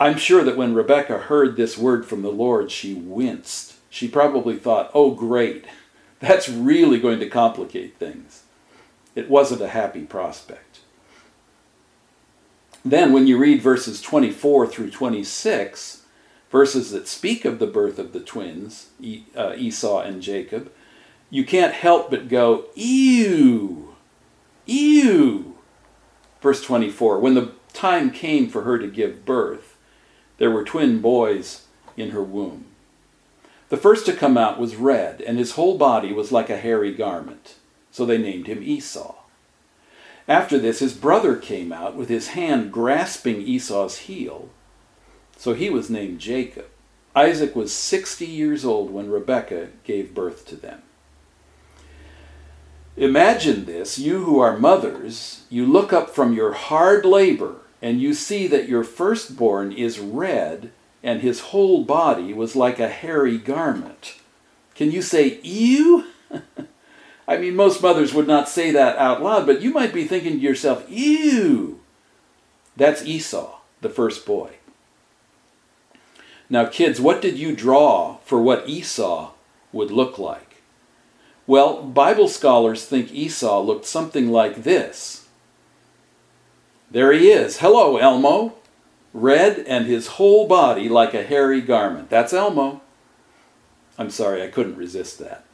I'm 0.00 0.18
sure 0.18 0.42
that 0.42 0.56
when 0.56 0.74
Rebecca 0.74 1.18
heard 1.18 1.56
this 1.56 1.78
word 1.78 2.04
from 2.04 2.22
the 2.22 2.32
Lord, 2.32 2.70
she 2.70 2.94
winced. 2.94 3.74
She 3.88 4.08
probably 4.08 4.56
thought, 4.56 4.90
oh, 4.92 5.12
great, 5.12 5.64
that's 6.18 6.48
really 6.48 6.98
going 6.98 7.20
to 7.20 7.28
complicate 7.28 7.96
things. 7.96 8.42
It 9.14 9.30
wasn't 9.30 9.62
a 9.62 9.68
happy 9.68 10.02
prospect. 10.02 10.80
Then, 12.84 13.12
when 13.12 13.28
you 13.28 13.38
read 13.38 13.62
verses 13.62 14.02
24 14.02 14.66
through 14.66 14.90
26, 14.90 16.02
verses 16.50 16.90
that 16.90 17.06
speak 17.06 17.44
of 17.44 17.60
the 17.60 17.68
birth 17.68 18.00
of 18.00 18.12
the 18.12 18.20
twins, 18.20 18.88
uh, 19.36 19.54
Esau 19.56 20.00
and 20.00 20.20
Jacob, 20.20 20.72
you 21.30 21.44
can't 21.44 21.72
help 21.72 22.10
but 22.10 22.28
go, 22.28 22.66
ew, 22.74 23.93
Ew! 24.66 25.54
Verse 26.40 26.62
24 26.62 27.20
When 27.20 27.34
the 27.34 27.52
time 27.72 28.10
came 28.10 28.48
for 28.48 28.62
her 28.62 28.78
to 28.78 28.86
give 28.86 29.24
birth, 29.24 29.76
there 30.38 30.50
were 30.50 30.64
twin 30.64 31.00
boys 31.00 31.66
in 31.96 32.10
her 32.10 32.22
womb. 32.22 32.66
The 33.68 33.76
first 33.76 34.06
to 34.06 34.12
come 34.12 34.36
out 34.36 34.58
was 34.58 34.76
red, 34.76 35.20
and 35.22 35.38
his 35.38 35.52
whole 35.52 35.78
body 35.78 36.12
was 36.12 36.32
like 36.32 36.50
a 36.50 36.58
hairy 36.58 36.92
garment. 36.92 37.56
So 37.90 38.04
they 38.04 38.18
named 38.18 38.46
him 38.46 38.62
Esau. 38.62 39.14
After 40.26 40.58
this, 40.58 40.78
his 40.78 40.94
brother 40.94 41.36
came 41.36 41.72
out 41.72 41.96
with 41.96 42.08
his 42.08 42.28
hand 42.28 42.72
grasping 42.72 43.42
Esau's 43.42 43.98
heel. 43.98 44.48
So 45.36 45.52
he 45.54 45.70
was 45.70 45.90
named 45.90 46.18
Jacob. 46.18 46.66
Isaac 47.14 47.54
was 47.54 47.72
60 47.72 48.26
years 48.26 48.64
old 48.64 48.90
when 48.90 49.10
Rebekah 49.10 49.68
gave 49.84 50.14
birth 50.14 50.46
to 50.46 50.56
them. 50.56 50.82
Imagine 52.96 53.64
this, 53.64 53.98
you 53.98 54.22
who 54.24 54.38
are 54.38 54.56
mothers, 54.56 55.44
you 55.50 55.66
look 55.66 55.92
up 55.92 56.10
from 56.10 56.32
your 56.32 56.52
hard 56.52 57.04
labor 57.04 57.56
and 57.82 58.00
you 58.00 58.14
see 58.14 58.46
that 58.46 58.68
your 58.68 58.84
firstborn 58.84 59.72
is 59.72 59.98
red 59.98 60.70
and 61.02 61.20
his 61.20 61.40
whole 61.40 61.84
body 61.84 62.32
was 62.32 62.54
like 62.54 62.78
a 62.78 62.88
hairy 62.88 63.36
garment. 63.36 64.14
Can 64.76 64.92
you 64.92 65.02
say, 65.02 65.40
ew? 65.42 66.06
I 67.28 67.36
mean, 67.36 67.56
most 67.56 67.82
mothers 67.82 68.14
would 68.14 68.28
not 68.28 68.48
say 68.48 68.70
that 68.70 68.96
out 68.96 69.22
loud, 69.22 69.44
but 69.44 69.60
you 69.60 69.72
might 69.72 69.92
be 69.92 70.06
thinking 70.06 70.34
to 70.34 70.38
yourself, 70.38 70.88
ew. 70.88 71.80
That's 72.76 73.04
Esau, 73.04 73.58
the 73.80 73.88
first 73.88 74.24
boy. 74.24 74.52
Now, 76.48 76.66
kids, 76.66 77.00
what 77.00 77.20
did 77.20 77.38
you 77.38 77.56
draw 77.56 78.18
for 78.24 78.40
what 78.40 78.68
Esau 78.68 79.32
would 79.72 79.90
look 79.90 80.18
like? 80.18 80.43
Well, 81.46 81.82
Bible 81.82 82.28
scholars 82.28 82.86
think 82.86 83.12
Esau 83.12 83.60
looked 83.60 83.84
something 83.84 84.30
like 84.30 84.62
this. 84.62 85.28
There 86.90 87.12
he 87.12 87.30
is. 87.30 87.58
Hello, 87.58 87.96
Elmo. 87.96 88.54
Red 89.12 89.58
and 89.66 89.86
his 89.86 90.06
whole 90.08 90.46
body 90.46 90.88
like 90.88 91.14
a 91.14 91.22
hairy 91.22 91.60
garment. 91.60 92.10
That's 92.10 92.32
Elmo. 92.32 92.80
I'm 93.98 94.10
sorry, 94.10 94.42
I 94.42 94.48
couldn't 94.48 94.76
resist 94.76 95.18
that. 95.20 95.44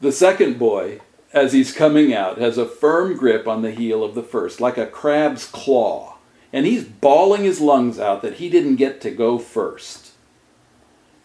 The 0.00 0.10
second 0.10 0.58
boy, 0.58 1.00
as 1.32 1.52
he's 1.52 1.72
coming 1.72 2.12
out, 2.12 2.38
has 2.38 2.58
a 2.58 2.66
firm 2.66 3.16
grip 3.16 3.46
on 3.46 3.62
the 3.62 3.70
heel 3.70 4.02
of 4.02 4.16
the 4.16 4.22
first, 4.22 4.60
like 4.60 4.76
a 4.76 4.86
crab's 4.86 5.46
claw. 5.46 6.16
And 6.52 6.66
he's 6.66 6.84
bawling 6.84 7.44
his 7.44 7.60
lungs 7.60 8.00
out 8.00 8.20
that 8.22 8.34
he 8.34 8.50
didn't 8.50 8.76
get 8.76 9.00
to 9.02 9.10
go 9.10 9.38
first. 9.38 10.01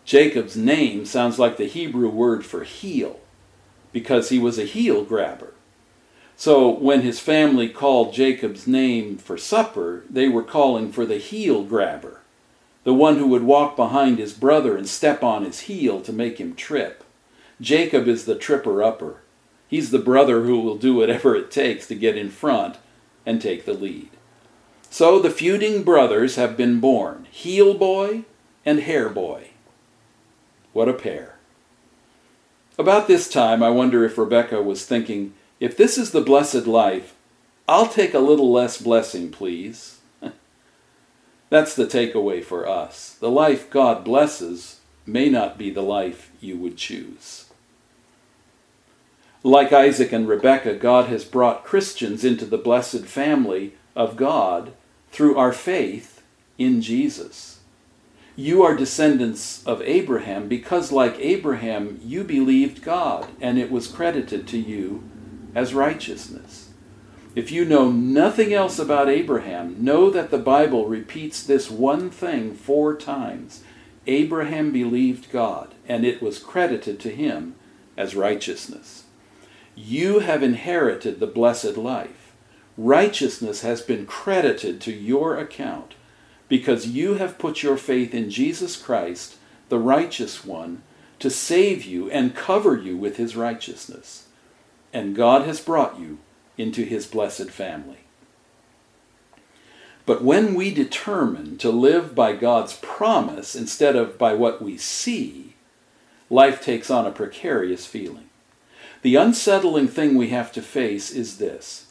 Jacob's 0.07 0.55
name 0.55 1.05
sounds 1.05 1.37
like 1.37 1.57
the 1.57 1.67
Hebrew 1.67 2.07
word 2.07 2.45
for 2.45 2.63
heel, 2.63 3.19
because 3.91 4.29
he 4.29 4.39
was 4.39 4.57
a 4.57 4.63
heel 4.63 5.03
grabber. 5.03 5.53
So 6.37 6.69
when 6.69 7.01
his 7.01 7.19
family 7.19 7.67
called 7.67 8.13
Jacob's 8.13 8.65
name 8.65 9.17
for 9.17 9.37
supper, 9.37 10.05
they 10.09 10.29
were 10.29 10.43
calling 10.43 10.93
for 10.93 11.05
the 11.05 11.17
heel 11.17 11.65
grabber, 11.65 12.21
the 12.85 12.93
one 12.93 13.17
who 13.17 13.27
would 13.27 13.43
walk 13.43 13.75
behind 13.75 14.17
his 14.17 14.31
brother 14.31 14.77
and 14.77 14.87
step 14.87 15.23
on 15.23 15.43
his 15.43 15.61
heel 15.61 15.99
to 15.99 16.13
make 16.13 16.37
him 16.37 16.55
trip. 16.55 17.03
Jacob 17.59 18.07
is 18.07 18.23
the 18.23 18.35
tripper 18.35 18.81
upper. 18.81 19.17
He's 19.67 19.91
the 19.91 19.99
brother 19.99 20.43
who 20.43 20.61
will 20.61 20.77
do 20.77 20.95
whatever 20.95 21.35
it 21.35 21.51
takes 21.51 21.85
to 21.87 21.95
get 21.95 22.15
in 22.15 22.29
front 22.29 22.77
and 23.25 23.41
take 23.41 23.65
the 23.65 23.73
lead. 23.73 24.11
So 24.89 25.19
the 25.19 25.29
feuding 25.29 25.83
brothers 25.83 26.37
have 26.37 26.55
been 26.55 26.79
born 26.79 27.27
Heel 27.29 27.73
Boy 27.73 28.23
and 28.65 28.79
Hair 28.79 29.09
Boy. 29.09 29.49
What 30.77 30.87
a 30.87 30.93
pair. 30.93 31.33
About 32.77 33.07
this 33.07 33.27
time, 33.27 33.63
I 33.63 33.71
wonder 33.71 34.05
if 34.05 34.15
Rebecca 34.15 34.61
was 34.61 34.85
thinking, 34.85 35.33
if 35.59 35.75
this 35.75 35.97
is 35.97 36.11
the 36.11 36.21
blessed 36.21 36.67
life, 36.67 37.15
I'll 37.67 37.87
take 37.87 38.13
a 38.13 38.19
little 38.19 38.51
less 38.51 38.79
blessing, 38.79 39.31
please. 39.31 40.01
That's 41.49 41.73
the 41.73 41.87
takeaway 41.87 42.43
for 42.43 42.69
us. 42.69 43.17
The 43.19 43.31
life 43.31 43.71
God 43.71 44.03
blesses 44.03 44.81
may 45.03 45.29
not 45.29 45.57
be 45.57 45.71
the 45.71 45.81
life 45.81 46.31
you 46.39 46.57
would 46.57 46.77
choose. 46.77 47.45
Like 49.41 49.73
Isaac 49.73 50.11
and 50.11 50.27
Rebekah, 50.27 50.75
God 50.75 51.07
has 51.07 51.25
brought 51.25 51.65
Christians 51.65 52.23
into 52.23 52.45
the 52.45 52.55
blessed 52.55 53.05
family 53.05 53.73
of 53.95 54.15
God 54.15 54.73
through 55.11 55.37
our 55.37 55.53
faith 55.53 56.21
in 56.59 56.83
Jesus. 56.83 57.56
You 58.39 58.61
are 58.61 58.75
descendants 58.75 59.65
of 59.65 59.81
Abraham 59.81 60.47
because, 60.47 60.91
like 60.91 61.17
Abraham, 61.17 61.99
you 62.03 62.23
believed 62.23 62.83
God 62.83 63.27
and 63.41 63.57
it 63.57 63.71
was 63.71 63.87
credited 63.87 64.47
to 64.49 64.59
you 64.59 65.01
as 65.55 65.73
righteousness. 65.73 66.69
If 67.33 67.51
you 67.51 67.65
know 67.65 67.89
nothing 67.89 68.53
else 68.53 68.77
about 68.77 69.09
Abraham, 69.09 69.83
know 69.83 70.11
that 70.11 70.29
the 70.29 70.37
Bible 70.37 70.85
repeats 70.85 71.41
this 71.41 71.71
one 71.71 72.11
thing 72.11 72.53
four 72.53 72.95
times. 72.95 73.63
Abraham 74.05 74.71
believed 74.71 75.31
God, 75.31 75.73
and 75.87 76.05
it 76.05 76.21
was 76.21 76.37
credited 76.37 76.99
to 76.99 77.09
him 77.09 77.55
as 77.97 78.15
righteousness. 78.15 79.05
You 79.75 80.19
have 80.19 80.43
inherited 80.43 81.19
the 81.19 81.25
blessed 81.25 81.75
life. 81.75 82.35
Righteousness 82.77 83.61
has 83.61 83.81
been 83.81 84.05
credited 84.05 84.79
to 84.81 84.93
your 84.93 85.39
account 85.39 85.95
because 86.47 86.87
you 86.87 87.15
have 87.15 87.37
put 87.37 87.63
your 87.63 87.77
faith 87.77 88.13
in 88.13 88.29
Jesus 88.29 88.75
Christ, 88.81 89.35
the 89.69 89.79
righteous 89.79 90.45
one, 90.45 90.83
to 91.19 91.29
save 91.29 91.83
you 91.83 92.09
and 92.11 92.35
cover 92.35 92.75
you 92.77 92.95
with 92.95 93.17
his 93.17 93.35
righteousness. 93.35 94.27
And 94.93 95.15
God 95.15 95.45
has 95.45 95.59
brought 95.59 95.99
you 95.99 96.19
into 96.57 96.83
his 96.83 97.05
blessed 97.05 97.49
family. 97.49 97.99
But 100.05 100.23
when 100.23 100.55
we 100.55 100.73
determine 100.73 101.57
to 101.57 101.69
live 101.69 102.15
by 102.15 102.33
God's 102.33 102.77
promise 102.77 103.55
instead 103.55 103.95
of 103.95 104.17
by 104.17 104.33
what 104.33 104.61
we 104.61 104.77
see, 104.77 105.55
life 106.29 106.61
takes 106.61 106.89
on 106.89 107.05
a 107.05 107.11
precarious 107.11 107.85
feeling. 107.85 108.29
The 109.01 109.15
unsettling 109.15 109.89
thing 109.89 110.15
we 110.15 110.29
have 110.29 110.51
to 110.53 110.61
face 110.61 111.11
is 111.11 111.37
this 111.37 111.87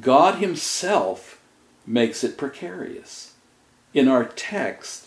God 0.00 0.36
Himself 0.36 1.40
makes 1.86 2.24
it 2.24 2.38
precarious. 2.38 3.34
In 3.94 4.08
our 4.08 4.24
text, 4.24 5.06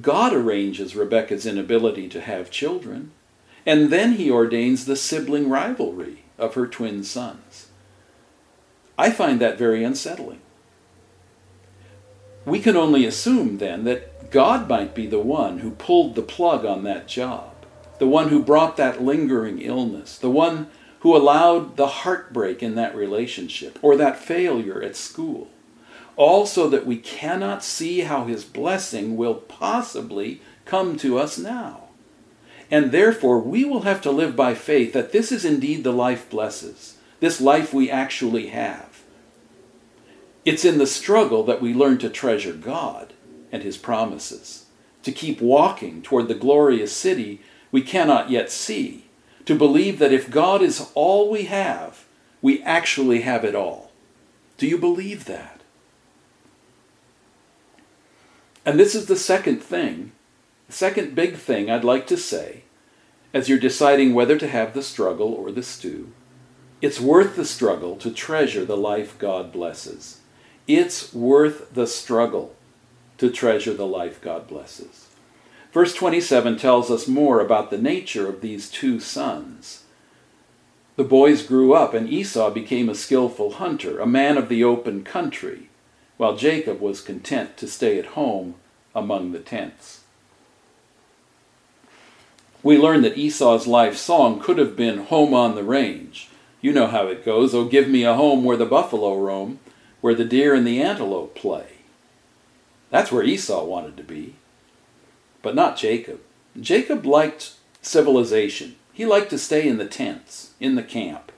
God 0.00 0.32
arranges 0.32 0.96
Rebekah's 0.96 1.46
inability 1.46 2.08
to 2.08 2.20
have 2.20 2.50
children, 2.50 3.12
and 3.66 3.90
then 3.90 4.12
He 4.12 4.30
ordains 4.30 4.86
the 4.86 4.96
sibling 4.96 5.48
rivalry 5.48 6.24
of 6.38 6.54
her 6.54 6.66
twin 6.66 7.04
sons. 7.04 7.68
I 8.98 9.10
find 9.10 9.40
that 9.40 9.58
very 9.58 9.84
unsettling. 9.84 10.40
We 12.44 12.60
can 12.60 12.76
only 12.76 13.04
assume 13.04 13.58
then 13.58 13.84
that 13.84 14.30
God 14.30 14.68
might 14.68 14.94
be 14.94 15.06
the 15.06 15.20
one 15.20 15.58
who 15.58 15.72
pulled 15.72 16.14
the 16.14 16.22
plug 16.22 16.64
on 16.64 16.82
that 16.84 17.06
job 17.06 17.52
the 18.02 18.08
one 18.08 18.30
who 18.30 18.42
brought 18.42 18.76
that 18.76 19.00
lingering 19.00 19.60
illness, 19.60 20.18
the 20.18 20.28
one 20.28 20.66
who 21.00 21.16
allowed 21.16 21.76
the 21.76 21.86
heartbreak 21.86 22.60
in 22.60 22.74
that 22.74 22.96
relationship 22.96 23.78
or 23.80 23.96
that 23.96 24.18
failure 24.18 24.82
at 24.82 24.96
school, 24.96 25.48
all 26.16 26.46
so 26.46 26.68
that 26.68 26.86
we 26.86 26.96
cannot 26.96 27.64
see 27.64 28.00
how 28.00 28.24
his 28.24 28.44
blessing 28.44 29.16
will 29.16 29.34
possibly 29.34 30.40
come 30.64 30.96
to 30.98 31.18
us 31.18 31.38
now. 31.38 31.88
And 32.70 32.90
therefore, 32.90 33.38
we 33.38 33.64
will 33.64 33.82
have 33.82 34.00
to 34.02 34.10
live 34.10 34.34
by 34.34 34.54
faith 34.54 34.92
that 34.92 35.12
this 35.12 35.30
is 35.30 35.44
indeed 35.44 35.84
the 35.84 35.92
life 35.92 36.30
blesses, 36.30 36.96
this 37.20 37.40
life 37.40 37.74
we 37.74 37.90
actually 37.90 38.48
have. 38.48 39.02
It's 40.44 40.64
in 40.64 40.78
the 40.78 40.86
struggle 40.86 41.44
that 41.44 41.60
we 41.60 41.74
learn 41.74 41.98
to 41.98 42.08
treasure 42.08 42.54
God 42.54 43.12
and 43.52 43.62
his 43.62 43.76
promises, 43.76 44.66
to 45.02 45.12
keep 45.12 45.40
walking 45.40 46.02
toward 46.02 46.28
the 46.28 46.34
glorious 46.34 46.94
city 46.96 47.40
we 47.70 47.82
cannot 47.82 48.30
yet 48.30 48.50
see, 48.50 49.04
to 49.44 49.54
believe 49.54 49.98
that 49.98 50.12
if 50.12 50.30
God 50.30 50.62
is 50.62 50.90
all 50.94 51.30
we 51.30 51.44
have, 51.44 52.06
we 52.40 52.62
actually 52.62 53.20
have 53.22 53.44
it 53.44 53.54
all. 53.54 53.92
Do 54.56 54.66
you 54.66 54.78
believe 54.78 55.26
that? 55.26 55.61
And 58.64 58.78
this 58.78 58.94
is 58.94 59.06
the 59.06 59.16
second 59.16 59.62
thing, 59.62 60.12
the 60.66 60.72
second 60.72 61.14
big 61.14 61.36
thing 61.36 61.70
I'd 61.70 61.84
like 61.84 62.06
to 62.08 62.16
say 62.16 62.62
as 63.34 63.48
you're 63.48 63.58
deciding 63.58 64.14
whether 64.14 64.36
to 64.38 64.48
have 64.48 64.74
the 64.74 64.82
struggle 64.82 65.32
or 65.32 65.50
the 65.50 65.62
stew. 65.62 66.12
It's 66.80 67.00
worth 67.00 67.36
the 67.36 67.44
struggle 67.44 67.96
to 67.96 68.10
treasure 68.10 68.64
the 68.64 68.76
life 68.76 69.18
God 69.18 69.52
blesses. 69.52 70.20
It's 70.66 71.14
worth 71.14 71.72
the 71.74 71.86
struggle 71.86 72.54
to 73.18 73.30
treasure 73.30 73.74
the 73.74 73.86
life 73.86 74.20
God 74.20 74.46
blesses. 74.46 75.08
Verse 75.72 75.94
27 75.94 76.58
tells 76.58 76.90
us 76.90 77.08
more 77.08 77.40
about 77.40 77.70
the 77.70 77.78
nature 77.78 78.28
of 78.28 78.40
these 78.40 78.70
two 78.70 79.00
sons. 79.00 79.84
The 80.96 81.04
boys 81.04 81.42
grew 81.42 81.72
up, 81.72 81.94
and 81.94 82.08
Esau 82.08 82.50
became 82.50 82.88
a 82.88 82.94
skillful 82.94 83.52
hunter, 83.52 83.98
a 83.98 84.06
man 84.06 84.36
of 84.36 84.50
the 84.50 84.62
open 84.62 85.02
country, 85.04 85.70
while 86.16 86.36
Jacob 86.36 86.80
was 86.80 87.00
content 87.00 87.56
to 87.56 87.66
stay 87.66 87.98
at 87.98 88.06
home 88.06 88.54
among 88.94 89.32
the 89.32 89.38
tents. 89.38 90.00
We 92.62 92.78
learn 92.78 93.02
that 93.02 93.18
Esau's 93.18 93.66
life 93.66 93.96
song 93.96 94.38
could 94.38 94.58
have 94.58 94.76
been 94.76 95.06
Home 95.06 95.34
on 95.34 95.54
the 95.54 95.64
Range. 95.64 96.28
You 96.60 96.72
know 96.72 96.86
how 96.86 97.08
it 97.08 97.24
goes. 97.24 97.54
Oh, 97.54 97.64
give 97.64 97.88
me 97.88 98.04
a 98.04 98.14
home 98.14 98.44
where 98.44 98.56
the 98.56 98.66
buffalo 98.66 99.16
roam, 99.18 99.58
where 100.00 100.14
the 100.14 100.24
deer 100.24 100.54
and 100.54 100.66
the 100.66 100.80
antelope 100.80 101.34
play. 101.34 101.66
That's 102.90 103.10
where 103.10 103.24
Esau 103.24 103.64
wanted 103.64 103.96
to 103.96 104.04
be 104.04 104.36
but 105.42 105.54
not 105.54 105.76
Jacob. 105.76 106.20
Jacob 106.58 107.04
liked 107.04 107.54
civilization. 107.82 108.76
He 108.92 109.04
liked 109.04 109.30
to 109.30 109.38
stay 109.38 109.66
in 109.66 109.78
the 109.78 109.86
tents, 109.86 110.52
in 110.60 110.76
the 110.76 110.82
camp. 110.82 111.32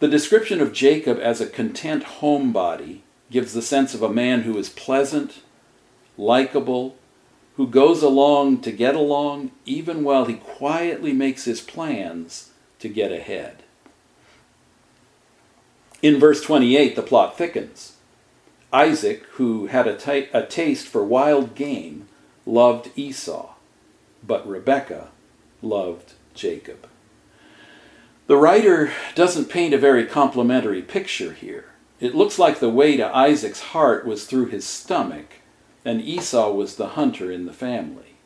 The 0.00 0.08
description 0.08 0.60
of 0.60 0.72
Jacob 0.72 1.18
as 1.18 1.40
a 1.40 1.46
content 1.46 2.04
homebody 2.20 3.00
gives 3.30 3.52
the 3.52 3.62
sense 3.62 3.94
of 3.94 4.02
a 4.02 4.12
man 4.12 4.42
who 4.42 4.56
is 4.58 4.68
pleasant, 4.68 5.40
likable, 6.16 6.96
who 7.56 7.66
goes 7.66 8.02
along 8.02 8.60
to 8.62 8.72
get 8.72 8.94
along 8.94 9.50
even 9.64 10.04
while 10.04 10.24
he 10.24 10.34
quietly 10.34 11.12
makes 11.12 11.44
his 11.44 11.60
plans 11.60 12.50
to 12.78 12.88
get 12.88 13.12
ahead. 13.12 13.62
In 16.02 16.18
verse 16.18 16.42
28, 16.42 16.96
the 16.96 17.02
plot 17.02 17.38
thickens. 17.38 17.96
Isaac, 18.72 19.22
who 19.32 19.66
had 19.66 19.86
a, 19.86 19.96
t- 19.96 20.28
a 20.32 20.44
taste 20.44 20.86
for 20.88 21.04
wild 21.04 21.54
game, 21.54 22.08
loved 22.44 22.90
Esau, 22.96 23.54
but 24.26 24.46
Rebekah 24.46 25.08
loved 25.62 26.12
Jacob. 26.34 26.88
The 28.26 28.36
writer 28.36 28.92
doesn't 29.14 29.50
paint 29.50 29.74
a 29.74 29.78
very 29.78 30.04
complimentary 30.06 30.82
picture 30.82 31.32
here. 31.32 31.73
It 32.00 32.14
looks 32.14 32.38
like 32.38 32.58
the 32.58 32.70
way 32.70 32.96
to 32.96 33.16
Isaac's 33.16 33.60
heart 33.60 34.06
was 34.06 34.26
through 34.26 34.46
his 34.46 34.66
stomach, 34.66 35.40
and 35.84 36.00
Esau 36.00 36.52
was 36.52 36.76
the 36.76 36.88
hunter 36.88 37.30
in 37.30 37.46
the 37.46 37.52
family. 37.52 38.16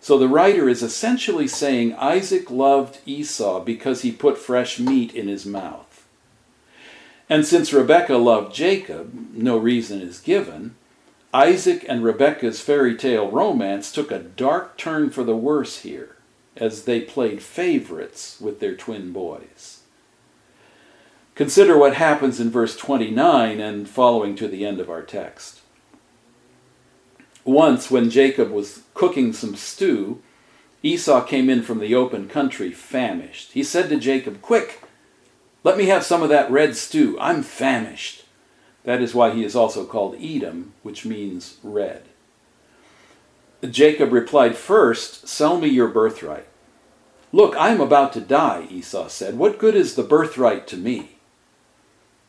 So 0.00 0.18
the 0.18 0.28
writer 0.28 0.68
is 0.68 0.82
essentially 0.82 1.46
saying 1.46 1.94
Isaac 1.94 2.50
loved 2.50 2.98
Esau 3.04 3.60
because 3.60 4.02
he 4.02 4.10
put 4.10 4.38
fresh 4.38 4.80
meat 4.80 5.14
in 5.14 5.28
his 5.28 5.44
mouth. 5.44 6.06
And 7.28 7.46
since 7.46 7.72
Rebekah 7.72 8.16
loved 8.16 8.54
Jacob, 8.54 9.12
no 9.34 9.56
reason 9.56 10.00
is 10.00 10.18
given, 10.18 10.74
Isaac 11.32 11.84
and 11.88 12.02
Rebekah's 12.02 12.60
fairy 12.60 12.96
tale 12.96 13.30
romance 13.30 13.92
took 13.92 14.10
a 14.10 14.18
dark 14.18 14.76
turn 14.76 15.10
for 15.10 15.22
the 15.22 15.36
worse 15.36 15.82
here 15.82 16.16
as 16.56 16.84
they 16.84 17.00
played 17.00 17.40
favorites 17.40 18.40
with 18.40 18.58
their 18.58 18.74
twin 18.74 19.12
boys. 19.12 19.79
Consider 21.40 21.78
what 21.78 21.94
happens 21.94 22.38
in 22.38 22.50
verse 22.50 22.76
29 22.76 23.60
and 23.60 23.88
following 23.88 24.36
to 24.36 24.46
the 24.46 24.66
end 24.66 24.78
of 24.78 24.90
our 24.90 25.00
text. 25.00 25.60
Once, 27.46 27.90
when 27.90 28.10
Jacob 28.10 28.50
was 28.50 28.82
cooking 28.92 29.32
some 29.32 29.56
stew, 29.56 30.20
Esau 30.82 31.24
came 31.24 31.48
in 31.48 31.62
from 31.62 31.78
the 31.78 31.94
open 31.94 32.28
country 32.28 32.70
famished. 32.70 33.52
He 33.52 33.62
said 33.62 33.88
to 33.88 33.96
Jacob, 33.96 34.42
Quick, 34.42 34.82
Let 35.64 35.78
me 35.78 35.86
have 35.86 36.04
some 36.04 36.22
of 36.22 36.28
that 36.28 36.50
red 36.50 36.76
stew. 36.76 37.16
I'm 37.18 37.42
famished. 37.42 38.26
That 38.84 39.00
is 39.00 39.14
why 39.14 39.30
he 39.30 39.42
is 39.42 39.56
also 39.56 39.86
called 39.86 40.16
Edom, 40.20 40.74
which 40.82 41.06
means 41.06 41.56
red. 41.62 42.02
Jacob 43.66 44.12
replied, 44.12 44.56
First, 44.56 45.26
sell 45.26 45.58
me 45.58 45.68
your 45.68 45.88
birthright. 45.88 46.48
Look, 47.32 47.56
I 47.56 47.70
am 47.70 47.80
about 47.80 48.12
to 48.12 48.20
die, 48.20 48.66
Esau 48.68 49.08
said. 49.08 49.38
What 49.38 49.58
good 49.58 49.74
is 49.74 49.94
the 49.94 50.02
birthright 50.02 50.66
to 50.66 50.76
me? 50.76 51.16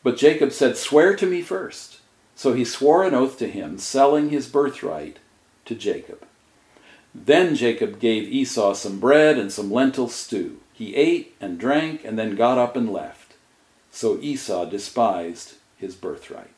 But 0.02 0.16
Jacob 0.16 0.52
said, 0.52 0.76
Swear 0.76 1.14
to 1.16 1.26
me 1.26 1.42
first. 1.42 2.00
So 2.34 2.54
he 2.54 2.64
swore 2.64 3.04
an 3.04 3.14
oath 3.14 3.38
to 3.38 3.48
him, 3.48 3.78
selling 3.78 4.30
his 4.30 4.48
birthright 4.48 5.18
to 5.64 5.74
Jacob. 5.74 6.26
Then 7.14 7.54
Jacob 7.54 8.00
gave 8.00 8.28
Esau 8.28 8.72
some 8.72 8.98
bread 8.98 9.38
and 9.38 9.52
some 9.52 9.70
lentil 9.70 10.08
stew. 10.08 10.58
He 10.72 10.96
ate 10.96 11.34
and 11.40 11.58
drank 11.58 12.04
and 12.04 12.18
then 12.18 12.34
got 12.34 12.58
up 12.58 12.74
and 12.74 12.90
left. 12.90 13.34
So 13.90 14.18
Esau 14.20 14.64
despised 14.64 15.54
his 15.76 15.94
birthright. 15.94 16.50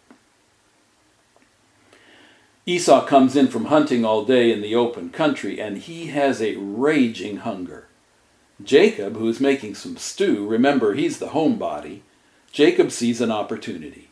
Esau 2.66 3.04
comes 3.04 3.36
in 3.36 3.48
from 3.48 3.66
hunting 3.66 4.04
all 4.04 4.24
day 4.24 4.50
in 4.50 4.62
the 4.62 4.74
open 4.74 5.10
country, 5.10 5.60
and 5.60 5.76
he 5.76 6.06
has 6.06 6.40
a 6.40 6.56
raging 6.56 7.38
hunger. 7.38 7.88
Jacob, 8.62 9.16
who 9.16 9.28
is 9.28 9.38
making 9.38 9.74
some 9.74 9.98
stew, 9.98 10.46
remember 10.46 10.94
he's 10.94 11.18
the 11.18 11.28
homebody, 11.28 12.00
Jacob 12.54 12.92
sees 12.92 13.20
an 13.20 13.32
opportunity. 13.32 14.10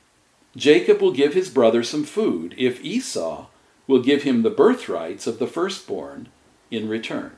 Jacob 0.57 1.01
will 1.01 1.13
give 1.13 1.33
his 1.33 1.49
brother 1.49 1.85
some 1.85 2.03
food 2.03 2.57
if 2.59 2.85
Esau 2.85 3.47
will 3.87 4.03
give 4.03 4.25
him 4.25 4.43
the 4.43 4.51
birthrights 4.51 5.29
of 5.29 5.39
the 5.39 5.47
firstborn 5.47 6.29
in 6.69 6.89
return. 6.89 7.37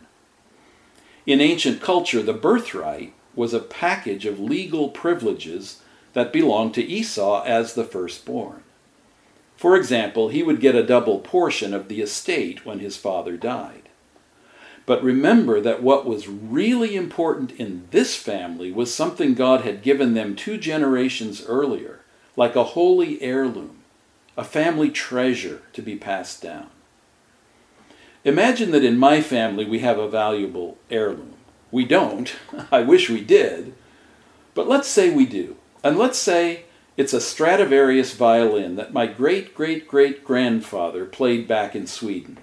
In 1.27 1.43
ancient 1.43 1.83
culture, 1.83 2.23
the 2.23 2.33
birthright 2.33 3.13
was 3.35 3.53
a 3.53 3.61
package 3.61 4.25
of 4.25 4.41
legal 4.41 4.89
privileges 4.89 5.83
that 6.15 6.33
belonged 6.33 6.73
to 6.73 6.83
Esau 6.83 7.43
as 7.45 7.75
the 7.75 7.85
firstborn. 7.85 8.63
For 9.59 9.77
example, 9.77 10.31
he 10.31 10.43
would 10.43 10.59
get 10.59 10.75
a 10.75 10.87
double 10.87 11.19
portion 11.19 11.75
of 11.75 11.89
the 11.89 12.01
estate 12.01 12.65
when 12.65 12.79
his 12.79 12.97
father 12.97 13.37
died. 13.37 13.84
But 14.87 15.03
remember 15.03 15.61
that 15.61 15.83
what 15.83 16.05
was 16.05 16.29
really 16.29 16.95
important 16.95 17.53
in 17.53 17.89
this 17.91 18.17
family 18.17 18.71
was 18.71 18.95
something 18.95 19.35
God 19.35 19.63
had 19.63 19.83
given 19.83 20.15
them 20.15 20.37
two 20.37 20.59
generations 20.59 21.45
earlier, 21.47 22.01
like 22.37 22.55
a 22.55 22.65
holy 22.65 23.21
heirloom, 23.23 23.79
a 24.37 24.45
family 24.45 24.91
treasure 24.91 25.63
to 25.73 25.81
be 25.81 25.97
passed 25.97 26.43
down. 26.43 26.69
Imagine 28.25 28.71
that 28.73 28.85
in 28.85 28.99
my 28.99 29.23
family 29.23 29.65
we 29.65 29.79
have 29.81 29.99
a 29.99 30.09
valuable 30.09 30.79
heirloom. 30.91 31.35
We 31.71 31.85
don't. 31.85 32.35
I 32.73 32.81
wish 32.81 33.09
we 33.09 33.23
did. 33.23 33.75
But 34.55 34.69
let's 34.69 34.89
say 34.89 35.11
we 35.11 35.27
do. 35.27 35.57
And 35.83 35.99
let's 35.99 36.19
say 36.19 36.65
it's 36.97 37.13
a 37.13 37.21
Stradivarius 37.21 38.15
violin 38.15 38.77
that 38.77 38.93
my 38.93 39.07
great 39.07 39.55
great 39.55 39.89
great 39.89 40.25
grandfather 40.25 41.05
played 41.05 41.49
back 41.49 41.75
in 41.75 41.87
Sweden. 41.87 42.39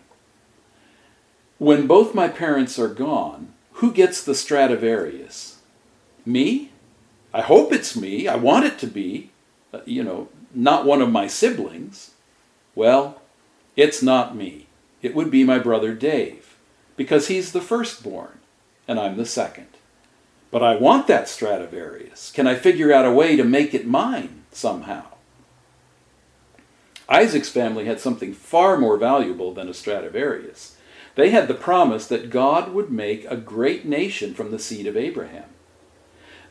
When 1.62 1.86
both 1.86 2.16
my 2.16 2.28
parents 2.28 2.80
are 2.80 2.88
gone, 2.88 3.54
who 3.74 3.92
gets 3.92 4.24
the 4.24 4.34
Stradivarius? 4.34 5.60
Me? 6.26 6.72
I 7.32 7.42
hope 7.42 7.72
it's 7.72 7.96
me. 7.96 8.28
I 8.28 8.36
want 8.36 8.66
it 8.66 8.80
to 8.80 8.88
be. 8.88 9.30
Uh, 9.72 9.82
you 9.86 10.04
know, 10.04 10.30
not 10.56 10.88
one 10.88 11.04
of 11.04 11.12
my 11.12 11.28
siblings. 11.28 12.16
Well, 12.74 13.22
it's 13.76 14.02
not 14.02 14.36
me 14.36 14.66
it 15.02 15.16
would 15.16 15.32
be 15.32 15.44
my 15.44 15.60
brother 15.60 15.94
Dave, 15.94 16.58
because 16.96 17.28
he's 17.28 17.52
the 17.52 17.62
firstborn, 17.62 18.40
and 18.88 19.00
I'm 19.00 19.18
the 19.18 19.26
second. 19.26 19.68
But 20.50 20.64
I 20.64 20.76
want 20.76 21.06
that 21.08 21.30
Stradivarius. 21.30 22.32
Can 22.32 22.48
I 22.48 22.56
figure 22.56 22.92
out 22.92 23.06
a 23.06 23.12
way 23.12 23.36
to 23.36 23.44
make 23.44 23.74
it 23.74 23.88
mine 23.88 24.44
somehow? 24.52 25.04
Isaac's 27.08 27.50
family 27.50 27.86
had 27.86 28.00
something 28.00 28.34
far 28.34 28.78
more 28.78 28.98
valuable 28.98 29.54
than 29.54 29.70
a 29.70 29.74
Stradivarius. 29.74 30.76
They 31.16 31.30
had 31.30 31.48
the 31.48 31.54
promise 31.54 32.08
that 32.08 32.30
God 32.30 32.74
would 32.74 32.92
make 32.92 33.26
a 33.26 33.38
great 33.38 33.86
nation 33.86 34.34
from 34.34 34.52
the 34.52 34.60
seed 34.60 34.88
of 34.88 34.96
Abraham. 34.96 35.50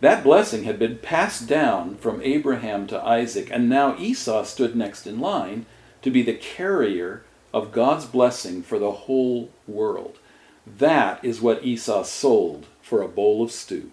That 0.01 0.25
blessing 0.25 0.64
had 0.64 0.79
been 0.79 0.99
passed 0.99 1.46
down 1.46 1.96
from 1.96 2.23
Abraham 2.23 2.87
to 2.88 3.03
Isaac, 3.03 3.49
and 3.51 3.68
now 3.68 3.99
Esau 3.99 4.44
stood 4.44 4.75
next 4.75 5.07
in 5.07 5.20
line 5.20 5.66
to 6.03 6.11
be 6.11 6.23
the 6.23 6.35
carrier 6.35 7.23
of 7.53 7.73
God's 7.73 8.07
blessing 8.07 8.62
for 8.62 8.79
the 8.79 8.92
whole 8.92 9.51
world. 9.66 10.18
That 10.66 11.25
is 11.25 11.40
what 11.40 11.64
Esau 11.64 12.03
sold 12.05 12.66
for 12.81 13.03
a 13.03 13.09
bowl 13.09 13.42
of 13.42 13.51
stew. 13.51 13.90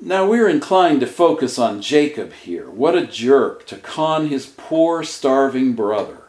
Now 0.00 0.26
we're 0.26 0.48
inclined 0.48 1.00
to 1.00 1.06
focus 1.06 1.58
on 1.58 1.82
Jacob 1.82 2.32
here. 2.32 2.68
What 2.68 2.96
a 2.96 3.06
jerk 3.06 3.66
to 3.66 3.76
con 3.76 4.28
his 4.28 4.46
poor, 4.46 5.04
starving 5.04 5.74
brother. 5.74 6.19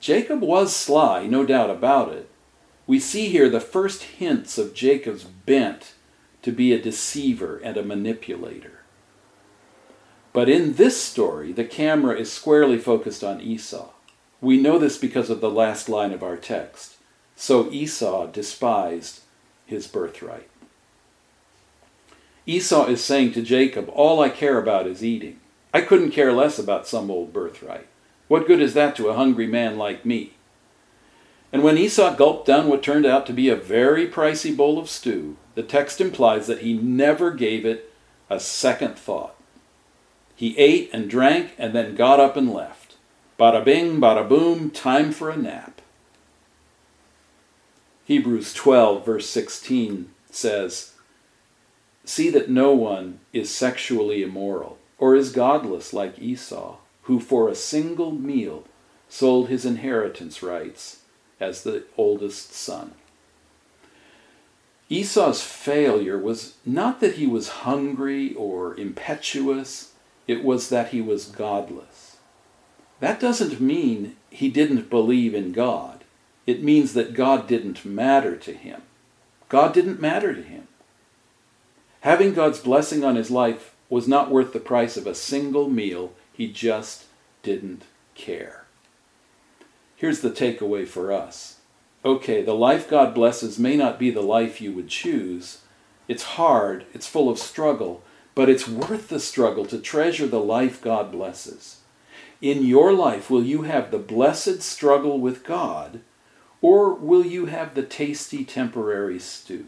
Jacob 0.00 0.40
was 0.42 0.74
sly, 0.74 1.26
no 1.26 1.44
doubt 1.44 1.70
about 1.70 2.12
it. 2.12 2.30
We 2.86 2.98
see 2.98 3.28
here 3.28 3.48
the 3.48 3.60
first 3.60 4.02
hints 4.02 4.56
of 4.56 4.74
Jacob's 4.74 5.24
bent 5.24 5.94
to 6.42 6.52
be 6.52 6.72
a 6.72 6.80
deceiver 6.80 7.58
and 7.58 7.76
a 7.76 7.82
manipulator. 7.82 8.80
But 10.32 10.48
in 10.48 10.74
this 10.74 11.00
story, 11.00 11.52
the 11.52 11.64
camera 11.64 12.16
is 12.16 12.32
squarely 12.32 12.78
focused 12.78 13.24
on 13.24 13.40
Esau. 13.40 13.90
We 14.40 14.60
know 14.60 14.78
this 14.78 14.96
because 14.96 15.30
of 15.30 15.40
the 15.40 15.50
last 15.50 15.88
line 15.88 16.12
of 16.12 16.22
our 16.22 16.36
text. 16.36 16.96
So 17.34 17.70
Esau 17.70 18.26
despised 18.26 19.20
his 19.66 19.86
birthright. 19.86 20.48
Esau 22.46 22.86
is 22.86 23.04
saying 23.04 23.32
to 23.32 23.42
Jacob, 23.42 23.90
All 23.90 24.20
I 24.22 24.30
care 24.30 24.58
about 24.58 24.86
is 24.86 25.04
eating. 25.04 25.40
I 25.74 25.82
couldn't 25.82 26.12
care 26.12 26.32
less 26.32 26.58
about 26.58 26.86
some 26.86 27.10
old 27.10 27.32
birthright. 27.32 27.88
What 28.28 28.46
good 28.46 28.60
is 28.60 28.74
that 28.74 28.94
to 28.96 29.08
a 29.08 29.14
hungry 29.14 29.46
man 29.46 29.76
like 29.76 30.04
me? 30.04 30.34
And 31.52 31.62
when 31.62 31.78
Esau 31.78 32.14
gulped 32.14 32.46
down 32.46 32.68
what 32.68 32.82
turned 32.82 33.06
out 33.06 33.26
to 33.26 33.32
be 33.32 33.48
a 33.48 33.56
very 33.56 34.06
pricey 34.06 34.54
bowl 34.54 34.78
of 34.78 34.90
stew, 34.90 35.36
the 35.54 35.62
text 35.62 36.00
implies 36.00 36.46
that 36.46 36.60
he 36.60 36.74
never 36.74 37.30
gave 37.30 37.64
it 37.64 37.92
a 38.28 38.38
second 38.38 38.98
thought. 38.98 39.34
He 40.36 40.56
ate 40.58 40.90
and 40.92 41.10
drank 41.10 41.52
and 41.58 41.74
then 41.74 41.96
got 41.96 42.20
up 42.20 42.36
and 42.36 42.52
left. 42.52 42.96
Bada 43.38 43.64
bing, 43.64 43.98
bada 43.98 44.28
boom, 44.28 44.70
time 44.70 45.10
for 45.10 45.30
a 45.30 45.36
nap. 45.36 45.80
Hebrews 48.04 48.54
12, 48.54 49.04
verse 49.04 49.28
16 49.28 50.10
says, 50.30 50.92
See 52.04 52.30
that 52.30 52.48
no 52.48 52.72
one 52.72 53.20
is 53.32 53.54
sexually 53.54 54.22
immoral 54.22 54.78
or 54.98 55.14
is 55.14 55.32
godless 55.32 55.92
like 55.92 56.18
Esau, 56.18 56.76
who 57.08 57.18
for 57.18 57.48
a 57.48 57.54
single 57.54 58.12
meal 58.12 58.64
sold 59.08 59.48
his 59.48 59.64
inheritance 59.64 60.42
rights 60.42 61.00
as 61.40 61.62
the 61.62 61.82
oldest 61.96 62.52
son. 62.52 62.92
Esau's 64.90 65.42
failure 65.42 66.18
was 66.18 66.56
not 66.66 67.00
that 67.00 67.14
he 67.14 67.26
was 67.26 67.64
hungry 67.64 68.34
or 68.34 68.74
impetuous, 68.76 69.92
it 70.26 70.44
was 70.44 70.68
that 70.68 70.90
he 70.90 71.00
was 71.00 71.24
godless. 71.24 72.18
That 73.00 73.20
doesn't 73.20 73.58
mean 73.58 74.16
he 74.28 74.50
didn't 74.50 74.90
believe 74.90 75.34
in 75.34 75.52
God. 75.52 76.04
It 76.46 76.62
means 76.62 76.92
that 76.92 77.14
God 77.14 77.46
didn't 77.46 77.86
matter 77.86 78.36
to 78.36 78.52
him. 78.52 78.82
God 79.48 79.72
didn't 79.72 80.00
matter 80.00 80.34
to 80.34 80.42
him. 80.42 80.68
Having 82.00 82.34
God's 82.34 82.58
blessing 82.58 83.02
on 83.02 83.16
his 83.16 83.30
life 83.30 83.74
was 83.88 84.06
not 84.06 84.30
worth 84.30 84.52
the 84.52 84.60
price 84.60 84.98
of 84.98 85.06
a 85.06 85.14
single 85.14 85.70
meal. 85.70 86.12
He 86.38 86.50
just 86.50 87.04
didn't 87.42 87.82
care. 88.14 88.64
Here's 89.94 90.20
the 90.20 90.30
takeaway 90.30 90.88
for 90.88 91.12
us. 91.12 91.58
Okay, 92.02 92.42
the 92.42 92.54
life 92.54 92.88
God 92.88 93.14
blesses 93.14 93.58
may 93.58 93.76
not 93.76 93.98
be 93.98 94.10
the 94.10 94.22
life 94.22 94.58
you 94.58 94.72
would 94.72 94.88
choose. 94.88 95.62
It's 96.08 96.22
hard, 96.22 96.86
it's 96.94 97.06
full 97.06 97.28
of 97.28 97.38
struggle, 97.38 98.02
but 98.34 98.48
it's 98.48 98.66
worth 98.66 99.08
the 99.08 99.20
struggle 99.20 99.66
to 99.66 99.78
treasure 99.78 100.26
the 100.26 100.40
life 100.40 100.80
God 100.80 101.12
blesses 101.12 101.78
in 102.40 102.64
your 102.64 102.92
life, 102.92 103.30
will 103.30 103.42
you 103.42 103.62
have 103.62 103.90
the 103.90 103.98
blessed 103.98 104.62
struggle 104.62 105.18
with 105.18 105.44
God, 105.44 106.00
or 106.60 106.94
will 106.94 107.26
you 107.26 107.46
have 107.46 107.74
the 107.74 107.82
tasty 107.82 108.44
temporary 108.44 109.18
stew? 109.18 109.66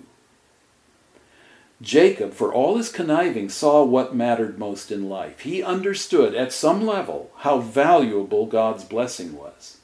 Jacob, 1.82 2.34
for 2.34 2.52
all 2.52 2.76
his 2.76 2.92
conniving, 2.92 3.48
saw 3.48 3.82
what 3.82 4.14
mattered 4.14 4.58
most 4.58 4.92
in 4.92 5.08
life. 5.08 5.40
He 5.40 5.62
understood 5.62 6.34
at 6.34 6.52
some 6.52 6.86
level 6.86 7.30
how 7.38 7.58
valuable 7.58 8.46
God's 8.46 8.84
blessing 8.84 9.34
was. 9.34 9.78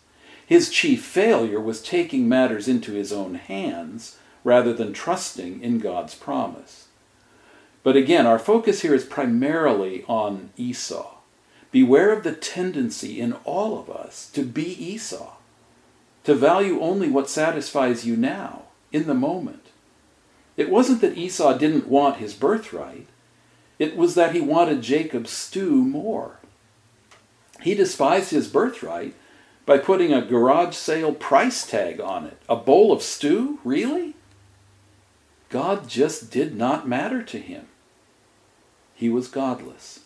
His 0.46 0.70
chief 0.70 1.04
failure 1.04 1.60
was 1.60 1.82
taking 1.82 2.28
matters 2.28 2.68
into 2.68 2.92
his 2.92 3.12
own 3.12 3.34
hands 3.34 4.18
rather 4.44 4.72
than 4.72 4.92
trusting 4.92 5.62
in 5.62 5.78
God's 5.78 6.14
promise. 6.14 6.88
But 7.82 7.96
again, 7.96 8.26
our 8.26 8.38
focus 8.38 8.82
here 8.82 8.94
is 8.94 9.04
primarily 9.04 10.04
on 10.06 10.50
Esau. 10.56 11.14
Beware 11.72 12.12
of 12.12 12.24
the 12.24 12.32
tendency 12.32 13.20
in 13.20 13.32
all 13.44 13.78
of 13.78 13.90
us 13.90 14.30
to 14.34 14.42
be 14.42 14.64
Esau, 14.64 15.32
to 16.24 16.34
value 16.34 16.80
only 16.80 17.08
what 17.08 17.30
satisfies 17.30 18.06
you 18.06 18.16
now, 18.16 18.62
in 18.92 19.06
the 19.06 19.14
moment. 19.14 19.65
It 20.56 20.70
wasn't 20.70 21.00
that 21.02 21.18
Esau 21.18 21.56
didn't 21.58 21.88
want 21.88 22.16
his 22.16 22.34
birthright. 22.34 23.06
It 23.78 23.96
was 23.96 24.14
that 24.14 24.34
he 24.34 24.40
wanted 24.40 24.82
Jacob's 24.82 25.30
stew 25.30 25.84
more. 25.84 26.38
He 27.60 27.74
despised 27.74 28.30
his 28.30 28.48
birthright 28.48 29.14
by 29.66 29.78
putting 29.78 30.12
a 30.12 30.24
garage 30.24 30.74
sale 30.74 31.12
price 31.12 31.66
tag 31.66 32.00
on 32.00 32.24
it. 32.24 32.38
A 32.48 32.56
bowl 32.56 32.92
of 32.92 33.02
stew? 33.02 33.58
Really? 33.64 34.14
God 35.48 35.88
just 35.88 36.30
did 36.30 36.56
not 36.56 36.88
matter 36.88 37.22
to 37.22 37.38
him. 37.38 37.66
He 38.94 39.08
was 39.08 39.28
godless. 39.28 40.00